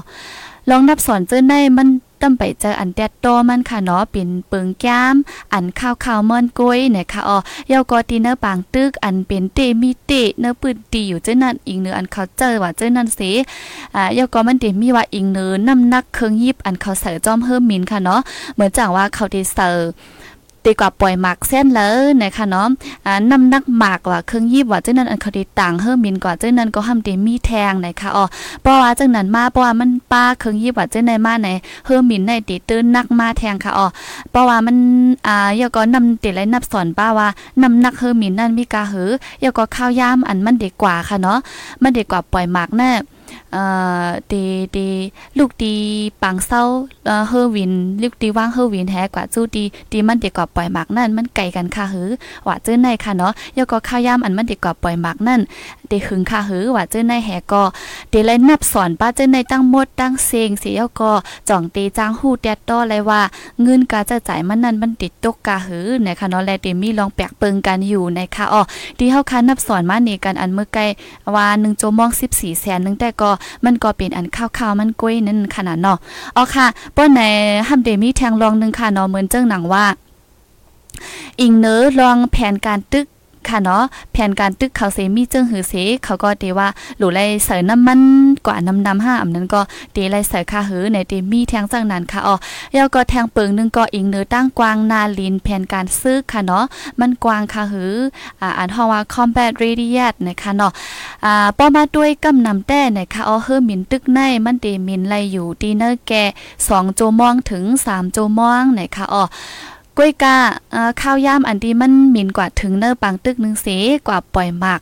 [0.69, 1.89] ลองนับสอนเจอในมัน
[2.21, 5.15] ตั้มไปเจออันแดดโตมันค่ะเนาะเป็นเปิงแก้ม
[5.53, 7.37] อันข้าวข้าวมอนกุ้ยเนี่ยค่ะอ๋อ
[7.71, 13.31] ยากอตีเนอร์ปางตึกอันเป็นเตมีเตเนอร์ปืนตีอยู่เจ้านั่นอีกเนื้ออันเขาเจอว่าเจ้านั่นสิ
[13.95, 18.19] อ่าเยากอมันเตมีว่าอีกเนื้อน้ำนักเครื่องยิบอันเขาเสือจอมเฮิมมินค่ะเนาะ
[18.53, 19.77] เหมือนจังว่าเขาได้เสือ
[20.65, 22.67] ตีกว่าปล่อยหมากเส้นเลยนะคะเนาะ
[23.05, 28.25] อ่าน้ำหนักหมากว่าเครื่องยิบว่าเจ้านั้นอันเขาได้ต่างเฮิมมินกว่าเจ้านั้นก็ห้ามเตมีแทงนะคะอ๋อ
[28.61, 31.49] เพราะว่าจังนั้นมาเพราะว่ามันป้าเครื่องยิบว่าเจ้าในมาใน
[31.85, 33.87] เฮิมมินในตีตื้นนักมาแทงค่ะอ๋อ
[34.31, 34.77] เพราะว่ามัน
[35.27, 37.27] อ่ายาก็นำติไรนับสอนป้าว่า
[37.61, 39.09] น้ำหนักเฮิมมินนั่นมีกาหือ
[39.43, 41.39] ยาก็ข้าวยามอันมันเด็กกว่าค่ะเนาะ
[41.81, 42.91] มันเด็กกว่าปล่อยหมากแน่
[43.53, 43.63] เอ่
[44.05, 44.41] อตี
[44.75, 44.85] ตี
[45.37, 45.73] ลูกตี
[46.23, 46.63] ปังเศร้า
[47.05, 47.71] เอ่อเฮอวิน
[48.01, 52.09] ลูกตีว่างเฮอวินแฮกว่าจู้ตีตีมันเด็กกว่าปล่อยหมากนั่นมันไก่กันค่ะหือ
[52.47, 55.41] ว่าเจ้อในค่ะเนาะยกก็ข้าวยามอันมันเด็กกว่าปล่อยหมากนั่น
[55.89, 57.63] เดหึงค่ะหือว่าเจ้าในแฮก็
[58.09, 61.11] เดเลยนับสอนป้าเจ้าในตั้งหมดตั้งเซงเสียก็
[61.49, 63.21] จ่องตีจ้างฮู้แดดต้อเลยว่า
[63.61, 68.61] เงินกาจะจ่ายมันนั่นมันติดตกกาหือนะคะเนาะแลเดมีลองแปลกเปิงกันอยู่นะคะอ๋อ
[68.97, 70.81] ที่เฮาคันนับสอนมาเนี่กันอันเมื่อไกล
[71.35, 73.31] ว่า1โจมอง 14แสนนึงแต่ก็
[73.65, 75.97] มันก็เป็นอันข้าวๆมันก้อยนั่นขนาดเนาะ
[76.35, 77.21] อ๋อค่ะป้อนใน
[77.67, 79.85] ฮัมเดมีแทงลองนึงค่ะเนาะเหมือนเจ้าหนังว่า
[81.41, 83.05] อิงเนอลองแผนการตึก
[83.49, 88.01] ค่ะเนาะแผนการตึกเขาเสมีเจิงหือเสเขาก็เตว่าหลูไลเสรน้ำมัน
[88.45, 89.61] กว่าน้ำนำห้าอำนั้นก็
[89.93, 92.35] เตไลเสรค่าหือในเตมีแทงจังนั้นค่ะอ๋อ
[92.75, 96.65] ยาวก็แทงเปิงนึงก็อิงเนื้อตั้งกวางนาลินแผนการซื้อค่ะเนาะ
[96.99, 97.93] มันกวางค่ะหือ
[98.41, 100.71] อ่าอันฮอว่า combat radius นะคะเนาะ
[101.25, 106.23] อ่าป้อมาด้วยกำนำแต้นะคะอ๋อเฮอมินตึกในมันเตมินไลอยู่ดีเนอร์แก่
[106.59, 109.23] 2โจมองถึง3โจมองนะคะอ๋อ
[109.97, 110.35] ก้วยกา
[111.01, 113.67] ข้าวย่ามอันที่มันหมิ่นกว่าถึงเนอปังตึกนึงเส
[114.07, 114.81] กว่าปล่อยหมาก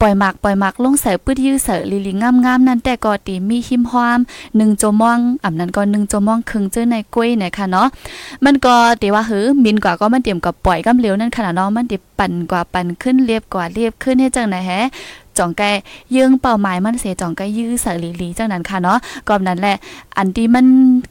[0.00, 7.88] ปล่อยหมากปล่อยหมากลงใส่ปื้ดยื้อเสลิลิงงามๆนั่นแต่ก็ตีมีหิมหอม1โจมองอ่ำนั้นก็1โจมองครึ่งเจอในกล้วยนะคะเนาะ
[8.44, 14.70] มันก็ตีว่าหือมินกว่าก็มันเตรียมกับปล่อยกำเหลวนั่นขนาดเนาะมันติปั่นกว่าปั่นขึ้นเรียบกว่าเรียบขึ้นให้จังไหนแฮ
[15.38, 15.62] จ่องแก
[16.14, 18.98] ยืงเป้าหมายมันเสียจ่องแกยื้อเสลีลีจังนั้นค่ะเนาะ
[19.28, 19.76] ก็นั้นแหละ
[20.16, 20.66] อันที่มัน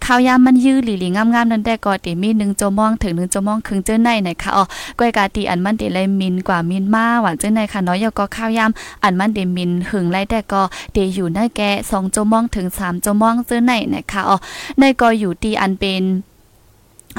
[0.05, 4.63] ข้าวยามมันยื้อหลีหลีงามๆนั่นแต่ก็ติมี1จัวมองถึง1จัวมองครึ่งเจ้าในนะคะอ๋อ
[4.99, 8.71] ก้อยกาตีอันมันติเลยมินกว่ามินมาหวานเจ้าในค่ะเนาะยก็ข้าวยาม
[9.03, 10.61] อันมันเดมินหึงไรแต่ก็
[10.93, 11.61] เดอยู่ในแก
[11.91, 14.37] 2จัวมองถึง3จัวมองเจ้าในนะคะอ๋อ
[14.79, 16.03] ในก็อยู่ตีอันเป็น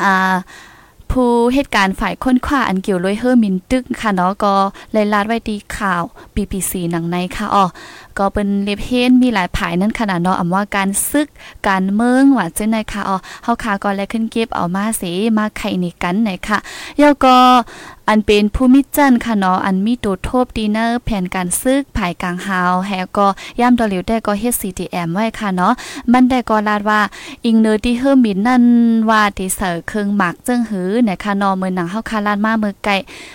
[0.03, 0.37] อ่า
[1.12, 4.55] ผู้เหตุการณ์ฝ่ายค้นคว้าอันเกี่ยวลอยเฮอร์มินตึกค่ะเนาะก็
[4.92, 6.03] เลยลาดไว้ดีข่าว
[6.35, 7.64] BBC หนังในค่ะอ๋อ
[8.18, 11.29] ก็เป็นเล็บเฮนมีหลายผายนั่นขนาดเนาะอำว่าการซึก
[11.68, 16.59] การเมืองว่าจังได๋ค่ะอ๋อเฮาค่ะก็เลขึ้นเก็บเอามาสีมาไข่นี่กันไหนค่ะ
[17.01, 17.37] ยวก็
[18.09, 23.27] อันเป็นภูมิจันค่ะเนาะอันมีตัวโทบดีเนอร์แผนการซึกภายกลางหาวแฮก็
[23.61, 25.73] ย่ำดอลิวได้ก็เฮ็ด CTM ไว้ค่ะเนาะ
[26.12, 27.01] มันได้ก็ลาดว่า
[27.44, 28.64] อิงเนอร์ที่เฮอร์มินนั่น
[29.11, 32.92] ว่าที่เสอเครื่องหมักจึงหือนะคะเนาะมือหนังเฮาคาลาดมาเมื่อไกล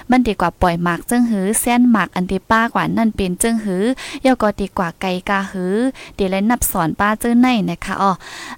[0.09, 3.83] มันดีกว่าปล่อยหมักจึงหือแซนหมักอันที่ป้ากว่านั่นเป็นจึงหือ
[4.25, 5.75] ยอก็ดีกว่าไก่กาหือ
[6.15, 8.11] เดี๋ยวแลนับสอนป้าเจ้อในนะคะอ๋อ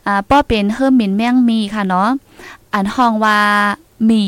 [0.05, 2.09] อ่าป้อเป็นเฮอร์มินแม่งมีค่ะเนาะ
[2.73, 3.39] อันห้องว่า
[4.09, 4.25] มี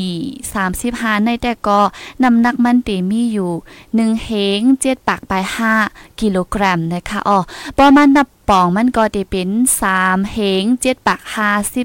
[0.62, 1.80] 35 ในแต่ก็
[2.22, 3.52] น้ำหนักมันตีมีอยู่
[3.86, 5.32] 1 เฮง7ปากไป
[5.76, 7.38] 5 กิโลกรัมนะคะอ๋อ
[7.78, 9.50] ประมาณนับปองมันก็ตีเป็น
[9.90, 11.20] 3 เฮง7ปาก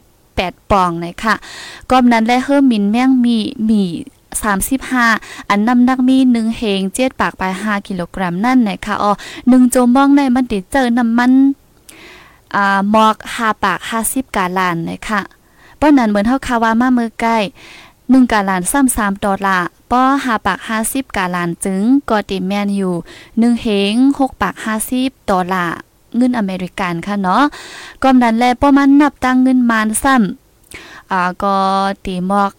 [0.03, 1.35] 58ปองนะคะ
[1.89, 3.37] ก็นั้นและเฮอร์มินแม่งมี
[3.69, 3.81] มี
[4.65, 11.31] 35 อันน้ำหนักมี 1 เฮง7ปากไป5กิโลกรัมนั่นนะคะอ๋อ1โจมบ้องในมันติเจอน้ำมัน
[12.55, 15.21] อ่าหมอก5ปาก50กาลานนะคะ
[15.85, 17.37] ป้อนนั้นเหมือนเท่าคาวามามือใกล้
[18.09, 22.93] หนึ่งกาลานซ้ำสามดอลลาร์ป้อหาปากห้าสิบกาลานจึงก็ติแมนอยู่
[23.39, 25.75] หนึ่งเฮงหกปากห้าสิบดอลลาร์
[26.15, 27.43] เงินอเมริกันค่ะเนาะ
[28.03, 31.55] ก็นั้นแลป้อมันนับตั้งเงินมานซ้ำอ่าก็
[32.05, 32.51] ตีมอก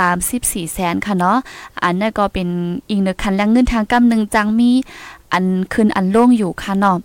[0.00, 1.38] 34แสนค่ะเนาะ
[1.82, 2.48] อันนั้นก็เป็น
[2.88, 4.70] อีกหนึ่งคันแรงเงินทางกำหนึ่งจังมี
[5.32, 6.98] อันขึ้นอันลงอยู่ค่ะเนาะ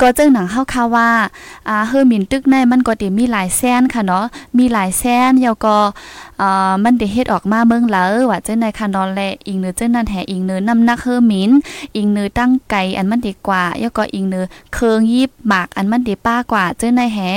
[0.00, 1.08] ก็เจ้าหนังเฮาค่ะว่า
[1.68, 4.24] อ่าเฮอมินตึกในมันก็ติมีหลายแสนค่ะเนาะ
[4.58, 5.76] มีหลายแสนแล้วก็
[6.40, 11.50] อ่ามันได้เฮ็ดออกมาเมืองเหลอว่าเจ้าในค่ะนอนแลอิงเนือเจ้านั่นแห่อิงเนือน้ำหนักเฮอมิน
[11.96, 17.30] อิงเนือตั้งไก่อันมันดีกว่าแล้วก็อิงเนือเคืองยิบหมากอันมันดีป้ากว่าเจ้าในแห่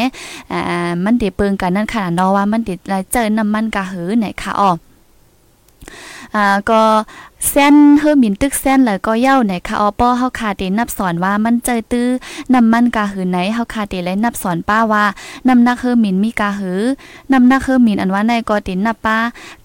[0.51, 2.73] อ่ามันดีเปิงกันนั่นค่ะเนาะว่ามันดี
[3.11, 4.71] เจอน้ำมันกะหือไหนค่ะอ๋อ
[6.35, 6.81] อ่าก็
[7.49, 12.09] เส้นเฮอมินตึกเส้นเลยก็เย้าไหนค่ะออป้อเฮาคาเตนับสอนว่ามันเจอตื้อ
[12.53, 15.05] นำมันกาหือไหนเฮาคาเตเลยนับสอนป้าว่า
[15.47, 16.81] น้ำหนักเฮอมินมีกาหือ
[17.31, 19.17] น้ำหนักเฮอมินอันว่าในก็ตินนับป้า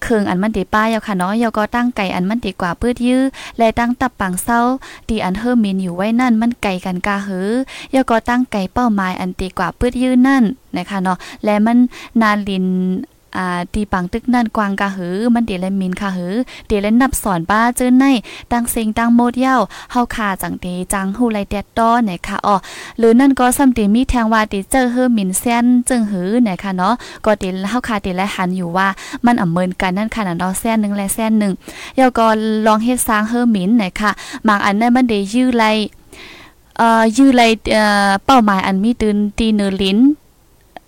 [0.03, 3.21] เคืองอันมันติป้าเยาค่ะเนาะเยาก็ตั้งไก่อันมันติกว่าปื้ดยื้อ
[3.57, 4.61] และตั้งตับปังเศร้า
[5.09, 7.49] ตีอันเฮอมินอยู่ไว้นั่นมันไก่กันกาหือ
[7.91, 10.43] เยาก็ตั้งไก่เป้าหมายอันติกว่าปื้ดยื้อนั่น
[10.77, 11.77] นะคะเนาะและมัน
[12.21, 12.65] นาลิน
[13.35, 16.35] อ่าตีปังตึกนั่นกวางกะหือ มันเดลมินค่ะหือ
[16.67, 18.05] เดลนับสอนป้าเจิ้นใน
[18.51, 19.55] ตังเซิงตังโมดเย้า
[19.91, 22.55] เฮาคาจังเตจังฮูไลแดดต้อเนี่ยค่ะอ๋อ
[22.97, 26.93] หรือนั่นก็ซ้ำเตมีแทงว่าติเจอเฮอมินเซนจึงหือเนี่ยค่ะเนาะ
[27.25, 28.87] ก็เดเฮาคาเดและหันอยู่ว่า
[29.25, 31.53] มันอำเมินกันนั่นค่ะเนาะแซนนึงและแซนนึง
[31.95, 32.27] เยาก็
[32.65, 34.11] ลองเฮ็ดสร้างเฮอมินเนี่ยค่ะ
[34.47, 35.65] บางอันนั้นมันได้ยื้อไล
[36.77, 37.41] เอ่อยื้อไล
[37.73, 39.99] เอ่อเป้าหมายอันมีตื่นตีเนอลิ้น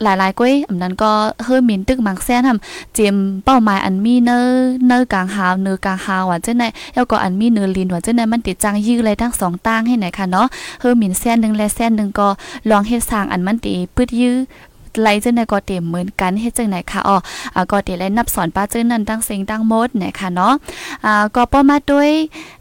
[0.03, 1.11] หลายๆก้อยอันนั้นก็
[1.43, 4.39] เฮอมินตึกมักแซนทำเจมเป้าหมายอันมีเนอ
[4.87, 10.47] เนอกลางหาวเนอกลางหาวว่าจังได๋แล้วก็อันมีเนอลินว่าจังได๋มันติดจังยื้อเลยทั้งสองต่างให้ไหนค่ะเนาะ
[10.79, 12.27] เฮอมินแซนนึงและแซนนึงก็
[12.69, 14.37] ลองเฮ็ดสร้างอันมันติปึดยื้อ
[15.01, 17.17] ไลจังได๋ก็เต็มเหมือนกันเฮ็ดจังไหนค่ะอ๋อ
[17.55, 20.53] อ่าก็เตไลนับสอนป้าเจ้านั้นตั้งเสียงตั้งมดนะคะเนาะ
[21.05, 22.11] อ่าก็ป้อมาด้วย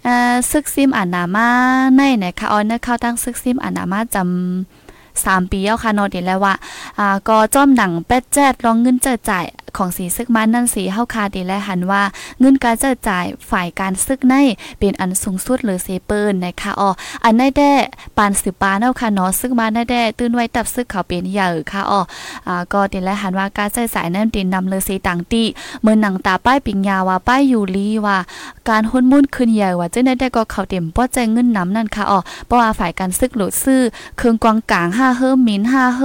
[0.07, 1.49] อ่าซึกซิมอานามา
[1.97, 4.78] ในนะคะอ๋อเนเข้าตั้งซึกซิมอานามาจำ
[5.27, 6.55] 3 ปีแล้วค่ะนอเดี๋ยแล้วว่า
[6.99, 12.03] อ่าก็จ้อมหนังแป๊ดแจ๊ดลองเงินเจอจ่าย ของสีซึกมันนั่นสีเฮาคาดีและหันว่า
[12.41, 14.35] เงินการจอจ่ายฝ่ายการซึกใน
[14.79, 16.91] เป็นอันสูงสุดหรือเซเปิลนะคะอ๋อ
[17.25, 17.73] อันได้แด้
[18.19, 22.01] ปานสืบปานเอาค่ะเนาะซึกมาได้แด้ตื่นไว้ตับซึกเขาเป็นใหญ่ค่ะอ๋อ
[22.49, 25.43] อ่าก็ดีและหันว่าการจอจ่ายนั้นเป็นนำเลยสีต่างตี
[25.83, 28.19] เมื่อหนังตาป้ายปิงยาว่าป้ายอยู่ลีว่า
[28.69, 33.81] การหุ้นมุ่นขึ้นใหญ่ว่าเจ้าได้ก็เขาเต็มป้อใจเงินน้ำนั่นค่ะอ๋อเพราะว่าฝ่ายการซึกหลุดซื้อ
[34.17, 36.01] เครื่องกวางกลาง5เฮิมิน5เฮ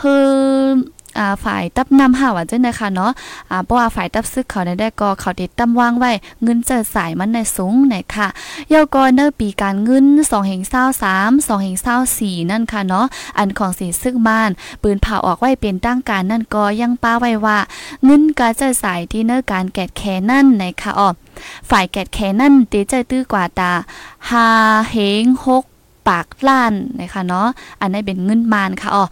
[0.00, 0.99] เฮอ่า
[1.44, 3.10] ฝ่ายตับนำหาว่าจังได๋ค่ะเนาะ
[3.50, 8.28] อ่าเพราะว่าฝ่ายตับซึกเขาได้ก็เขาติดตั้มวางไว้เงินเจอสายมันในสูงไหนค่ะ
[8.72, 10.62] ยาวก็เนอปีการเงิน2แห่ง
[11.06, 11.76] 23 2แห่ง
[12.14, 13.06] 24นั่นค่ะเนาะ
[13.38, 14.50] อันของสีซึกบ้าน
[14.82, 17.58] ปืนเผาออกไว้เป็นตั้งการนั่นก็ยังป้าไว้ว่า
[18.04, 21.08] เงินการเจอสายที่เนอการแกดแคนั่นไหนค่ะอ๋อ
[21.70, 23.72] ฝ่ายแกดแคนั่นตีเจอตื้อกว่าตา
[24.30, 25.69] 5เฮง6
[26.08, 27.48] ปากล้านนะคะเนาะ
[27.80, 29.04] อันนี้เป็นเงินมานค่ะอ๋อ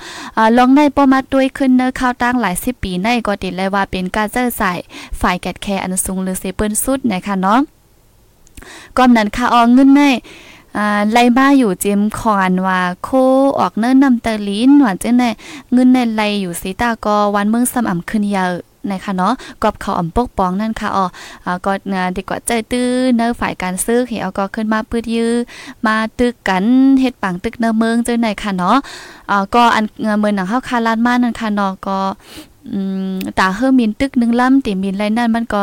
[0.56, 4.72] ลองได้ปอมาด้วยขึ้นเนอข้าวตั้งหลายสิบปีในก็ติดเลยว่าเป็นการเจอใส่
[5.20, 7.60] ฝ่ายแกดแคร์อันสูงหรือเซเปิลสุดนะคะเนาะ
[8.96, 10.00] ก้อมนั้นค่ะอ๋อเงินใน
[11.12, 13.08] ไล่บ้าอยู่เจมคอนว่าโค
[13.58, 15.30] ออกเนินนำเตอลินหว่าจังได๋
[15.72, 21.06] เงินในไลอยู่สิตาก็วันเมืองซ้ำอ่ำขึ้นเยอะ นะคะเนาะกอบเขาอ่ำปกป้องนั่นค่ะอ๋อ
[21.64, 21.72] ก็
[22.16, 25.32] ดีกว่าใจตื้อเนื้อฝ่ายการซื้อเฮเอาก็ขึ้นมาปืดยื้อ
[25.86, 26.64] มาตึกกัน
[27.00, 28.76] เฮ็ดปังตึกเนื้อเมืองเจังได๋ค่ะเนาะ
[29.30, 29.84] อ่าก็อัน
[30.20, 31.98] เมืองหนังเฮาคาลานมานั่นค่ะเนาะก็
[33.38, 35.62] ตาเฮอมินตึกนึงลำติมินไรนั่นมันก็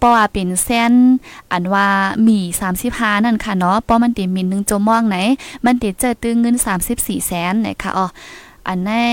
[0.00, 0.92] ป้อว่าเป็นแซน
[1.52, 1.86] อันว่า
[2.26, 2.38] มี
[2.80, 5.16] 35นั่นค่ะเนาะป้อมันติมินนึงจมองไหน
[5.64, 6.56] มันติเจอตึงเงิน
[6.92, 8.06] 34แสนนะคะอ๋อ
[8.68, 9.06] อันนี้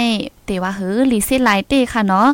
[0.45, 2.27] เตว่าเฮือลีซิไลเต้ค่ะเนาะ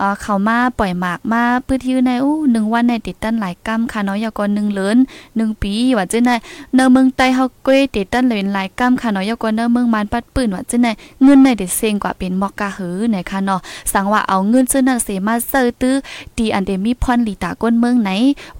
[0.00, 4.98] เอ่อเข้ามาปล่อยหมากมาปื้ดยื้อในอู้หนึ่งวันในติดตั้นหลายกำค่ะเนาะยากอนหนึ่งเลิน
[5.36, 6.36] หนึ่งปีว่าจังได๋
[6.74, 13.60] เนอเมืองใต้เฮาเกวยติดตั้นเลินหลายกำค่ะเนาะยากอนเนเมืองมันปัดปืนว่าจังได๋เงินในเด็ดเซ็งกว่าเป็นมอกกะหือในค่ะเนาะ
[13.92, 15.96] สังว่าเอาเงินซื่อนั้นเสมาเซอร์ตื้อ
[16.36, 18.10] ตีอันเดมีพรลีตาก้นเมืองไหน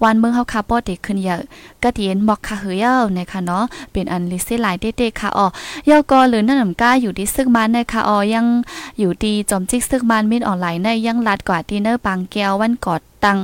[0.03, 1.41] วันเมืองเฮาคาปอเด็กขึ้นเยอะ
[1.83, 5.47] กะเตียนมอกค่ะหือเย้าในค่ะเนาะเป็นอันลิเซหลายเด็ดๆค่ะอ๋อ
[5.91, 8.47] ยากอหรือนั่นนำก้าอยู่ที่ซึกมันในค่ะอ๋อยัง
[8.99, 13.39] อยู่ดีจอมจิกซึกมันมินออนไลน์ในยังลัดกว่าดินเนอร์ปางแก้ววันกอด ตัง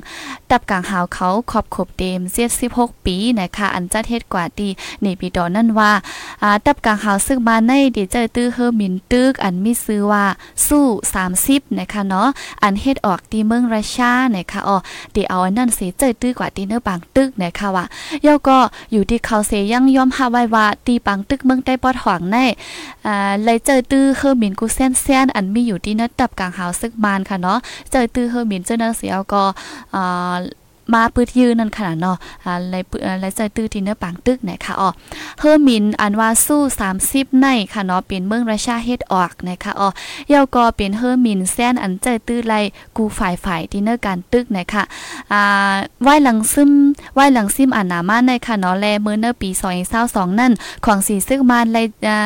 [0.50, 4.68] ดับกลางหาวเขาขอบขบเดมเสีย16ปีนะคะอันจัดเฮ็ดกว่าดี
[5.02, 5.92] ในปีดอนั่นว่า
[6.42, 10.24] อ่าดับกลางหาวซึ่งมาในดีเจอตื้อเฮอมินตึกอันมีซื้อว่า
[10.66, 10.84] สู้
[11.32, 12.28] 30นะคะเนาะ
[12.62, 14.76] อันเฮ็ดออกที่เมืองราชานะคะอ๋อ
[15.14, 17.84] ดีเอาอันนั้นเสียเจอตื้อกว่าดีเนอร์บางตึกนะคะว่า
[18.22, 18.58] เย้าก็
[18.92, 22.36] อยู่ที่เขาเสยังยอมหาไว้ว่าตีปังตึกเมืองได้ปอดหวังใน
[23.06, 27.58] อ่าเลยเจอตื้อเฮอมินกูเส้นเส้นอันมีอยู่ที่นัดดับกลางหาวซึ่งมานค่ะเนาะ
[27.90, 29.44] เจอตื้อเฮอมินเจ้านั้นเสียก็
[30.94, 34.88] มาปืดยืนนั่นขนาดเนาะอ่าไลปืไลใจตื้อที่เนื้อปังตึกนะคะอ๋อ
[35.40, 36.62] เฮอร์มินอันว่าสู้
[37.00, 39.88] 30 ในค่ะเนาะเป็นเมืองราชาเฮ็ดออกนะคะอ๋อ
[40.28, 42.54] เยาก็เป็นเฮอร์มินแซนอันใจตื้อไล
[42.96, 44.82] กูฝ่ายฝ่ายที่เนื้อการตึกนะคะ
[45.32, 46.70] อ่าไหวหลังซึม
[47.14, 49.50] ไหวหลังซิมอันหนามาในค่ะเนาะแลเมื้อเนื้อปี
[49.94, 50.52] 2022นั่น
[50.84, 52.18] ของสีซึกมานไลอ่า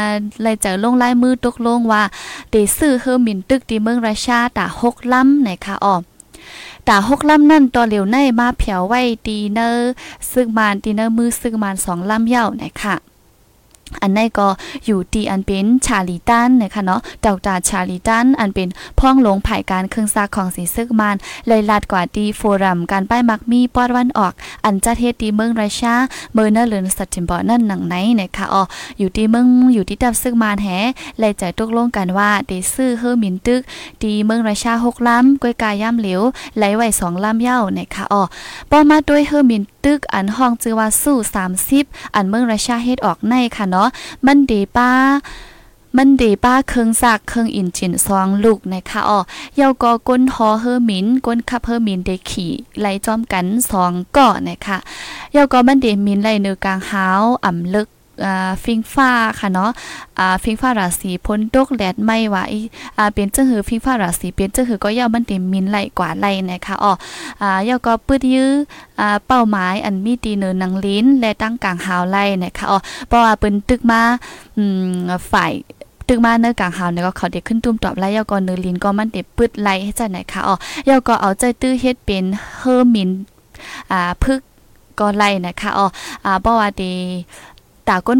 [0.42, 2.02] ไลเจอลงลายมือตกลงว่า
[2.50, 5.96] เดซื้อเฮอร์มินตึกที่เมืองราชาตา6ลำนะคะอ๋อ
[6.88, 9.90] ตาหกลำนั่นตัวเหลียวในมาเผียวไว้ตีเนอร์
[10.32, 12.94] ซึ่งมานตีเนอร์มือซึ่งมานสองลำเย่านะคะ
[14.02, 14.48] อันนี้ก็
[14.86, 21.16] อยู่ตีอันเป็นชาลีตันนะคะเนาะดอกตาชาลีตันอันเป็นพ่องหลงผ่ายการเครื่องซักของสีซึกมาน
[21.48, 24.32] เลยลาดกว่าตีโฟรัมการป้ายมักมีปอดวันออก
[24.64, 25.94] อันจัดเฮ็ดตีเมืองราชา
[26.34, 28.62] เมืองเนอร์เลือนสัตติมบอนั่นหนังไหนนะคะอ๋อ
[28.98, 30.68] อยู่ที่เมืองอยู่ที่ดับซึกมานแฮ
[31.18, 33.60] เลยใจตกลงกันว่าเดซื้อเฮอมินตึก
[34.02, 36.20] ตีเมืองราชาหกล้ำก้วยกายย่ำเหลว
[36.56, 38.22] ไหลไหวสองล้ำเย้านะคะอ๋อ
[38.70, 41.16] ป้อมาด้วยเฮอมินตึกอันห้องจือว่าสู้
[41.66, 43.88] 30 อันเมืองราชาเฮ็ดออกในค่ะเนาะ
[44.26, 44.90] มันเดป้า
[45.96, 49.20] มันเดป้าเครื่องซักเครื่องอินจินซองลูกนะคะอ๋อ
[49.56, 54.78] เยาก็ก้นทอเฮอร์มินก้นคับเฮอร์มินเดขี่ไล่จอมกันสองก่อนะคะ
[55.32, 57.88] เยาก็มันเดมินไล่เนือกลางหาวอ่ำลึก
[58.24, 59.70] อ่าฟิงฟ้าค่ะเนาะ
[60.18, 62.42] อ่าฟิงฟ้าราศีพ้นตกแดดไม่ว่า
[62.98, 66.92] อ่าเป็นจังหือฟิงฟ้าราศีเป็นจังหือก็ย่ามันเต็มมินไหลกว่าไหลนะคะอ๋อ
[67.42, 68.50] อ่าย่าก็ปืดยื้อ
[69.00, 74.00] อ่าเป้าหมายอันมีตีเนินนางลิ้น และตั้งกลางหาวไหลนะคะอ๋อเพราะว่าเปิ้นตึกมา
[74.56, 75.52] อืมฝ่าย
[76.08, 80.54] ตึกมาเนื้อกลางหาวเนี่ยก็เขาเด็กขึ้นตุ้มตอบไล่ยาก็เนื้อลิ้นก็มันเด็ปึดไล่ให้จังไหนคะอ๋อ
[80.88, 82.24] ยาก็เอาใจตื้อเฮ็ดเป็น
[82.58, 83.10] เฮอร์มิน
[83.92, 84.40] อ่าพึก
[85.00, 85.86] ก็ไล่นะคะอ๋อ
[86.24, 86.92] อ่าบ่ว่าดี
[87.90, 88.18] ตาก้น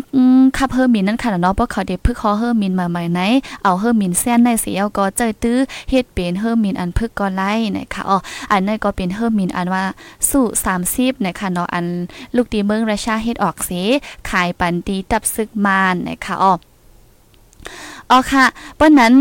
[0.57, 3.21] คับเฮอร์มินนั่นค่ะเนาะเพราะเขาเด็กพึกคอเฮอร์มินมาใหม่ไหน
[3.65, 5.59] เอาเฮอร์มินแซนในเสียก็เจอตื้อ
[5.91, 8.19] เฮ็ดเป็นเฮอร์มินอันพึกก็ไล่นะคะอ๋อ
[8.51, 9.85] อันนั้นก็เป็นเฮอร์มินอันว่า
[10.31, 10.45] สู้
[10.87, 11.87] 30นะคะเนาะอัน
[12.37, 13.71] ลูกดีเมืองราชาเฮ็ดออกเส
[14.31, 16.55] ขายปันดีตับซึกมานนะคะอ๋อ
[18.13, 18.47] อ๋อค่ะ
[18.79, 19.15] ป้นนั้น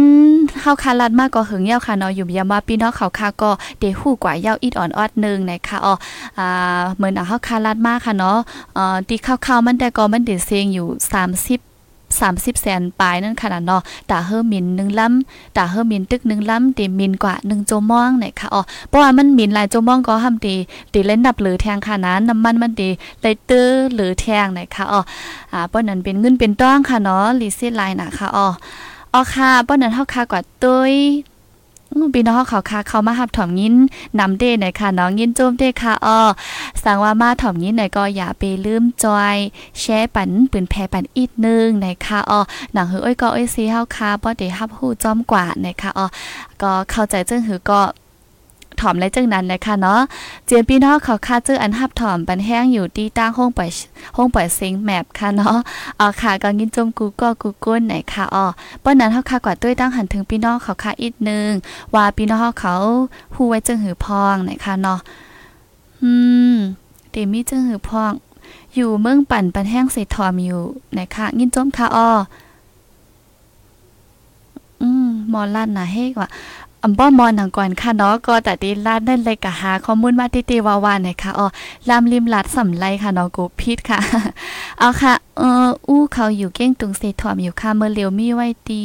[0.62, 3.50] เฮาคาลัดมากก็หึงยาค่ะเนาะอยู่ยามว่าพี่น้องเขาค่ะก็
[3.80, 5.94] เดฮู้กว่ายาอีดอ่อนออดนึงนะคะอ๋อ
[6.40, 8.38] อ่าเหมือนเฮาคาลัดมากค่ะเนาะ
[8.76, 10.88] เอ่อตีข้าวๆมันแต่ก็มันเดเซงอยู่
[11.30, 11.69] 30
[12.32, 20.56] 30แสนปลายนั่นขนาดเนาะตาเฮอมิน1ลำตาเฮอมินตึก1ลำเดมินกว่า1โจมองเนี่ยค่ะอ๋อเพราะว่ามันมินหลายโจมองก็ทำดี
[20.94, 22.90] ตีเล่นดับหรือแทงค่ะนะน้ำมันมันดี
[23.22, 25.02] ไลเตอร์หรือแทงเนี่ยค่ะอ๋อ
[25.54, 28.48] อ่าเพราะนั้นเป็นเงินเป็นต้องค่ะเนาะลีซิไลน์นะคะอ๋อ
[29.14, 30.96] อ๋อค่ะป้อนนั้นเฮาค่ะกว่าตุ้ย
[32.16, 33.76] พี่น้องเขาค่ะเขามาหับถ่อมยิน
[34.20, 36.20] นำเด้หน่อยค่ะน้องยินโจมเด้ค่ะอ้อ
[36.84, 39.38] สั่งว่ามาถ่อมยินหน่อยก็อย่าไปลืมจอย
[39.80, 42.40] แชร์ปันปืนแพปันอีกนึงหน่อยค่ะอ้อ
[42.74, 46.06] หนังหืออ้อยก็อ้อยซีเฮาค่ะบ่ได้ฮับฮู้จอมกว่าหน่อยค่ะอ้อ
[46.62, 47.82] ก็เข้าใจจึงหือก็
[48.82, 50.02] ถอมและจังนั้นนะคะเนาะ
[50.46, 53.70] เจียนพี่น้องเขาคาดเจออันหับถอมปันแห้งอยู่ที่ตั้งห้องปล่อย
[54.16, 55.58] ห้องปล่อยเซ็งแมปค่ะเนาะ
[56.00, 58.46] อ๋อค่ะก็ยินจมกูก็กูก้นไหนค่ะอ๋อ
[58.84, 61.50] ป้อนนั้นเขาคากว่าด้วยตั้งหันถึงพี่น้องเขาคาอีกนึง
[61.94, 62.74] ว่าพี่น้องเขา
[63.36, 65.00] ฮู้ไว้จังหือพองไหนค่ะเนาะ
[66.04, 66.12] อื
[66.54, 66.56] ม
[67.10, 68.14] เตมี่จังหือพอง
[68.76, 70.62] อยู่เมืองปั่นปันแห้งเสถอมอยู่
[70.98, 72.10] นะคะยินจมค่ะอ้อ
[74.82, 76.30] อืมมอลั่นนะเฮกว่า
[76.84, 81.48] อำบ่มอนังก่อนค่ะเนาะก็แต่ดีลาดนั่นเลยกะหาข้อมูลมาติติวาวานะคะอ๋อ
[81.90, 84.00] ลามริมลัดสำไรค่ะเนาะกูพิดค่ะ
[84.80, 88.82] เอาค่ะเอออู้เขาอยู่เก้งตุงเสถอมอยู่ค่ะเมื่อเลียวมีไว้ตี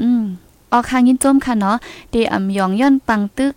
[0.00, 0.22] อืม
[0.70, 1.76] ออค่ะยินจมค่ะเนาะ
[2.12, 3.54] ดีอำยองย่อนปังตึก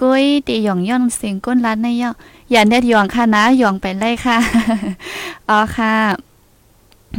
[0.00, 2.10] ก้ยตีหยองย่อนเสียงก้นรัดในย่อ
[2.50, 4.36] อย่าเน็ดหยองค่ะนะหยองไปเลยค่ะ
[5.48, 5.92] อ๋อค่ะ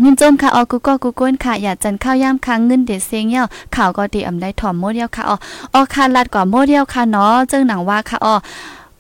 [0.02, 3.44] นินจมค่ะออกูก็กูก้นค่ะอย่าจันข้าวย่ามค้างเงินเด็ดเสียงเยี่ย
[3.76, 5.38] ข่าวก็ดีอำได้ถ่อมโมเดียวค่ะอ๋อ
[5.74, 8.36] ออค่ะลัดกว่าโมเดียวค่ะเนาะเจ้าหนังว่าค่ะอ๋อ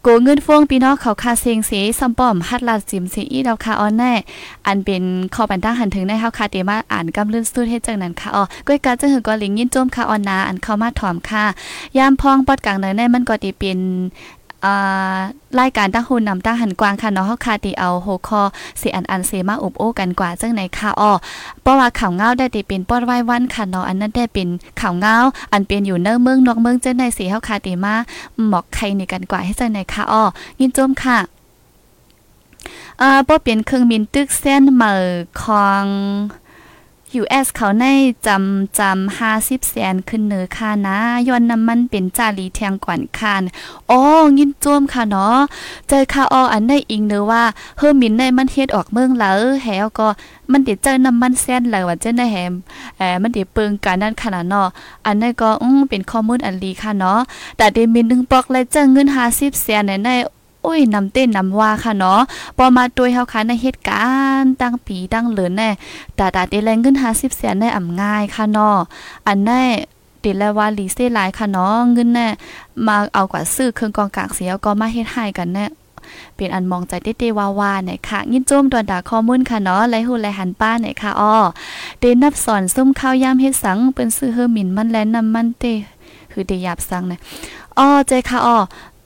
[0.04, 4.14] โกเงินฟวงพี่น้องเขาคาเซียงเสียซัมป้อมฮัดลาจิมเสียอีดาวค่ะออนแน่
[4.68, 5.04] อันเป็น
[5.36, 11.44] ข้อบันทังหันถึงในเฮาคาเตมาอ่านกำลื่นสู้เฮ็ดจังนั้นค่ะอ๋อก้อยกาจังหือก็ลิงยินจมค่ะออนนาอันเข้ามาถ่อมค่ะ
[11.98, 13.80] ยามพองปอดกลางเนในมันก็ดีเป็น
[15.60, 18.42] รายการตั้งหุ่นนำตั้งหันกวางค่ะเนาะเฮาคาติเอาโหคอ
[18.82, 21.12] สิอันอันเสมาอุบโอ้กันกว่าจังไหนค่ะอ้อ
[21.62, 24.48] เพราะว่าข่าวเงาได้ติเป็นปอดไว้วันค่ะเนาะอันนั้นได้เป็น
[24.82, 25.16] ข่าวเงา
[25.52, 27.94] อันเป็นอยู่เนื้อเมืองนอกเมืองจังไหนสิเฮาคาติมา
[28.48, 30.24] หมอกใครนี่กันกว่าให้จังไหนค่ะอ้อ
[30.60, 31.18] ยินจมค่ะ
[33.02, 34.94] อ่าบ่เปลี่ยนเครื่องบินตึกเส้นเหมอ
[35.42, 35.86] ของ
[37.22, 37.86] US เขาใน
[38.28, 40.98] จำจำห้าสิบแสนขึ้นเนือค่ะนะ
[41.28, 43.44] ย้อนน้ำมันเป็นจารีแทงก่อนคาน
[43.90, 44.00] อ๋อ
[44.38, 45.38] ยินจวมค่ะเนาะ
[45.88, 47.44] เจอค่ะอออันได้อิงเนือว่า
[47.78, 50.08] เฮือมินในมันเฮ็ดออกเมืองแล้วแฮวก็
[50.52, 52.54] มันเดี๋ยวเจอน้ำมันแซนแล้วว่าเจ้าได้แฮม
[52.98, 54.68] เอ่มันเดี๋ยวเปิงการนั้นขนาดเนาะ
[55.06, 57.20] อันนั้นก็อือเป็นข้อมูลอันลีค่ะเนาะ
[57.58, 60.10] แต่เดมินนึงบอกเลยเจอเงิน50แสนในใน
[60.64, 62.22] โอ้ยนำเต้นนำว่าค่ะเนาะ
[62.58, 64.06] พอมาตัวเฮาค่ะในเหตุกา
[64.40, 65.70] รณ์ตั้งปีตั้งเหลือนแน่
[66.18, 68.78] ตาตาเดแรงเงิน50แสนในอ่ำง่ายค่ะเนาะ
[69.28, 69.64] อันแน่
[70.24, 72.28] ติดแล้วว่าลีเซ่หลายค่ะเนาะเงินแน่
[72.88, 75.66] มาเอากว่าซื้อเครื่องกองกากเสียก็มาเฮ็ดให้กันแน่
[76.36, 81.36] เป็นอันมองใจเต้ๆวาวๆเนี่ยค่ะยินโจมดวนดาข้อมูลค่ะเนาะไลหูไลหันป้าเนี่ยค่ะอ้อ
[82.00, 85.64] เดนับสอนซุ่มข้าวยามเฮ็ดสังเป็นซื้อเฮอหมิ่นมันแลนนำมันเต
[86.32, 87.20] คือเดหยบสังเนี่ย
[87.80, 88.58] อ้อใจค่ะอ้อ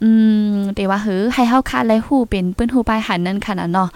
[0.04, 0.10] อื
[0.54, 3.90] มเดี๋ยวว่าหือให้เฮาคาไลหูเป็นปื้นหูปลายหันนั่นค่ะนะเนาะ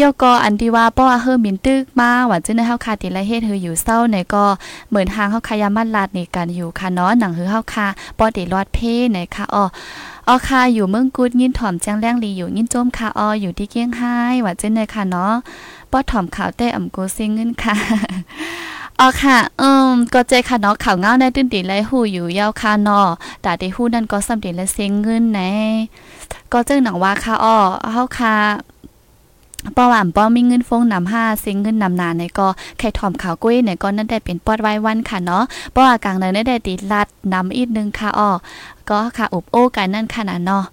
[0.00, 4.44] ยอก็อันที่ว่าป้อเฮอมินตึกมาว่าจึงเฮาคาติละเฮ็ดเฮออยู่เศร้าในก็
[4.88, 7.86] เหมือนทางเฮาคายามันลาดในการอยู่ค่ะเนาะหนังหือเฮาคา
[8.18, 8.78] ป้อได้รอดเพ
[9.12, 9.64] ในค่ะอ้อ
[10.28, 15.34] ออคาอยู่เมืองกุดยินถ่อมแจ้งแรงลีอยู่ยินโจมค่ะอออยู่ที่เกี้ยงไฮ้ว่าจึงในค่ะเนาะ
[15.90, 17.74] ป้อถ่อมข่าวแต่อ่ำโกซิงเงินค่ะ
[19.00, 23.08] อ๋อค่ะ อืม ก็เจค่ะเนาะข่าวเงาในตื้นตีไรหูอยู่ยาวค่ะเนาะ
[23.42, 25.52] แต่ที่หูนั่นก็สำเร็จและเซ็งเงินแน่
[26.52, 27.56] ก็เจ้าหนังว่าค่ะอ้อ
[27.92, 28.34] เฮาค่ะ
[29.76, 38.30] ป้อหวานป้อมีเงินฟงนำห้าเซ็งเงินนำนาในก็ไข่ถอมขาวกุ้ยเนี่ยก็นั่นได้เป็นปอดไว้วันค่ะเนาะป้ออากางในได้ติดลัดนำอีกนึงค่ะอ้อ
[38.90, 40.64] ก็ค่ะอุบโอ้กันนั่นค่ะนะเนาะ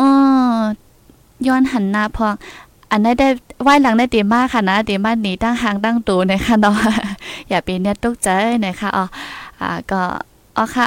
[0.00, 0.08] อ๋อ
[1.46, 2.34] ย้อนหันหน้าพอง
[2.96, 3.28] อันนั้นได้
[3.62, 6.76] ไหว้หลังได้ดีมากค่ะนะดีมากหนีตั้งหางตั้งตูนะคะเนาะ
[7.48, 8.28] อย่าเป็นเนี่ยตกใจ
[8.64, 9.04] นะคะอ๋อ
[9.60, 10.00] อ่าก็
[10.56, 10.86] อ๋อค่ะ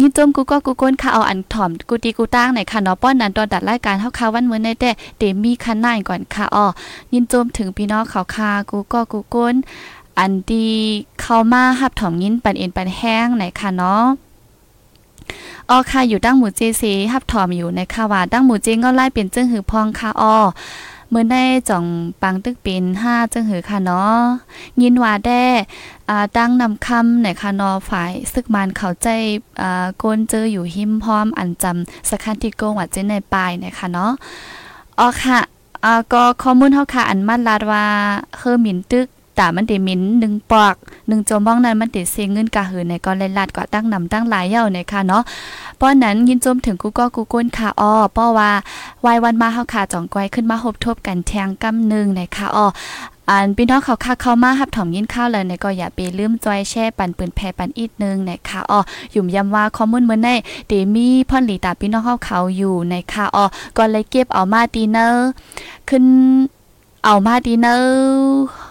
[0.00, 6.66] ยินจมกูก็กูก้นค่ะเอาอันถ่อมกูตีกูตั้งไหนค่ะเนาะป้อนนั้นตอนดัดรายการเฮาค่ะวันมื้อในแต่เดมีคันหน้าก่อนค่ะอ๋อ
[7.12, 9.54] ยินจมถึงพี่น้องเขาค่ะกูก็กูก้น
[10.18, 10.68] อันดี
[11.20, 14.04] เข้ามาหับถ่อมยินปันเอ็นปันแห้งไหนค่ะเนาะ
[15.70, 20.36] อ๋อค่ะอยู่ตั้งหมู่เจซีหับถ่อมอยู่ในค่ะว่าตั้งหมู่เจงก็ไล่เปลี่ยนจึงหือพองค่ะอ๋อ
[21.10, 21.86] เมื่อได้จ่อง
[22.22, 24.18] ปังตึกปินห้าจังหือค่ะเนาะ
[24.82, 25.44] ยินว่าแด้
[26.08, 29.08] อ่าตั้งนำคำในค่ะเนาะฝ่ายซึกมันเข้าใจ
[29.60, 34.12] อ่าโกนเจออยู่หิมพร้อมอันจำสคันติโกงว่าเจในปลายนค่ะเนาะ
[34.98, 35.38] อ๋อค่ะ
[35.84, 37.86] อ่าก็ข้อมูลเฮาค่ะอันมันลาดว่า
[38.38, 40.76] เฮอหมินตึก แต่มันได้มินหนึ่งปอก
[41.08, 45.22] หนึ่งโจมบ้องนั้นมันติเสียเงินกะหือในก็เลยลาดกว่าตั้งนำตั้งหลายเย่าในค่ะเนาะ
[45.80, 48.50] ป้อนนั้นยินจมถึงกูก็กูก้นค่ะอ้อป้อว่า
[49.04, 52.66] วายวันมาเฮาค่ะจ่องก้อยขึ้นมาหบทบกันแทงกำนึงในค่ะอ้อ
[53.30, 58.80] อันพี่น้องเขาค่ะเข้ามาหับถอมยินข้าวเลยในก็อย่าไปลืมจอยแช่ปันปืนแพปันอีกนึงนะคะอ๋อ
[59.14, 60.28] ยุ่มย้ำว่าข้อมูลเมื่อใน
[60.68, 63.44] เดมี่พ่อนหลีตาพี่น้องเขาเขาอยู่ในค่ะอ๋อ
[63.76, 65.28] ก็เลยเก็บเอามาดีเนอร์
[65.88, 66.04] ขึ้น
[67.04, 68.63] เอามาดีเนอร์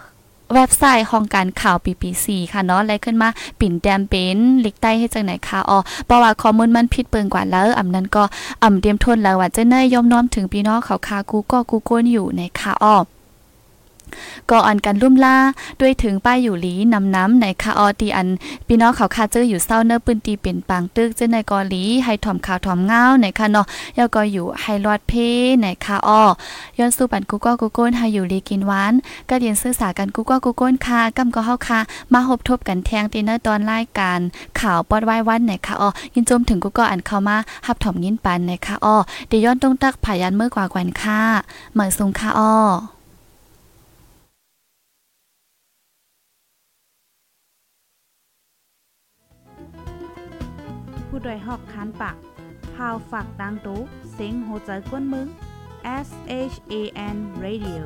[0.53, 8.23] เว็บไซต์ของการข่าว PPC ค่ะเนาะอะไรขึ้นมาปิ่นแดมเป็นลิกใต้ให้จังไหนค่ะอ๋อเพระว่าข้อมูลมันผิดเปิงกว่าแล้วอำนั้นก็
[8.63, 12.95] อำเตรียมทนแล้วว่าจะเนยยอมน้อมถึงพี่น้องเขาคากูก็กูก้นอยู่ในค่ะอ๋อ
[14.51, 15.37] ก็อันกันลุ่มล่า
[15.81, 18.27] ด้วยถึงป้ายอยู่หลีนำน้ำในคาออตีอัน
[18.67, 23.65] พี่น้องเขาคาเจออยู่เศร้าเนื้อปืนตีเป็นปางตึกเจ้าในกอหลีให้ถ่อมข่าวถ่อมเงาในค่ะเนาะ
[23.97, 25.13] ยาก็อยู่ไฮรอดเพ
[25.61, 26.23] ในคาออ
[26.77, 28.93] ย้อนสู้ปันกูก็กูโก้นให้อยู่ลีกินหวาน
[29.29, 31.79] ก็เรียนซื่อสากันกูก็กูโก้นค่ะกำก็เฮาค่ะ
[32.13, 34.19] มาหบทบกันแทงตีเนอร์ตอนรายการ
[34.59, 38.95] ข่าวปอดไว้วันในคาออยินจมถึงกูก็อันเข้ามาหับถ่อมยินปันในคาออ
[39.27, 41.21] เดี๋ยวย้อนต้องตักผายันเมื่อกว่ากวนค่ะ
[41.73, 42.53] เหมือนซุงคาออ
[51.25, 52.17] ด้วยหอกคานปาก
[52.75, 53.79] พาวฝากดังตู้
[54.13, 55.27] เซ็งโหใจกวนมึง
[56.07, 56.09] S
[56.51, 56.73] H A
[57.15, 57.83] N Radio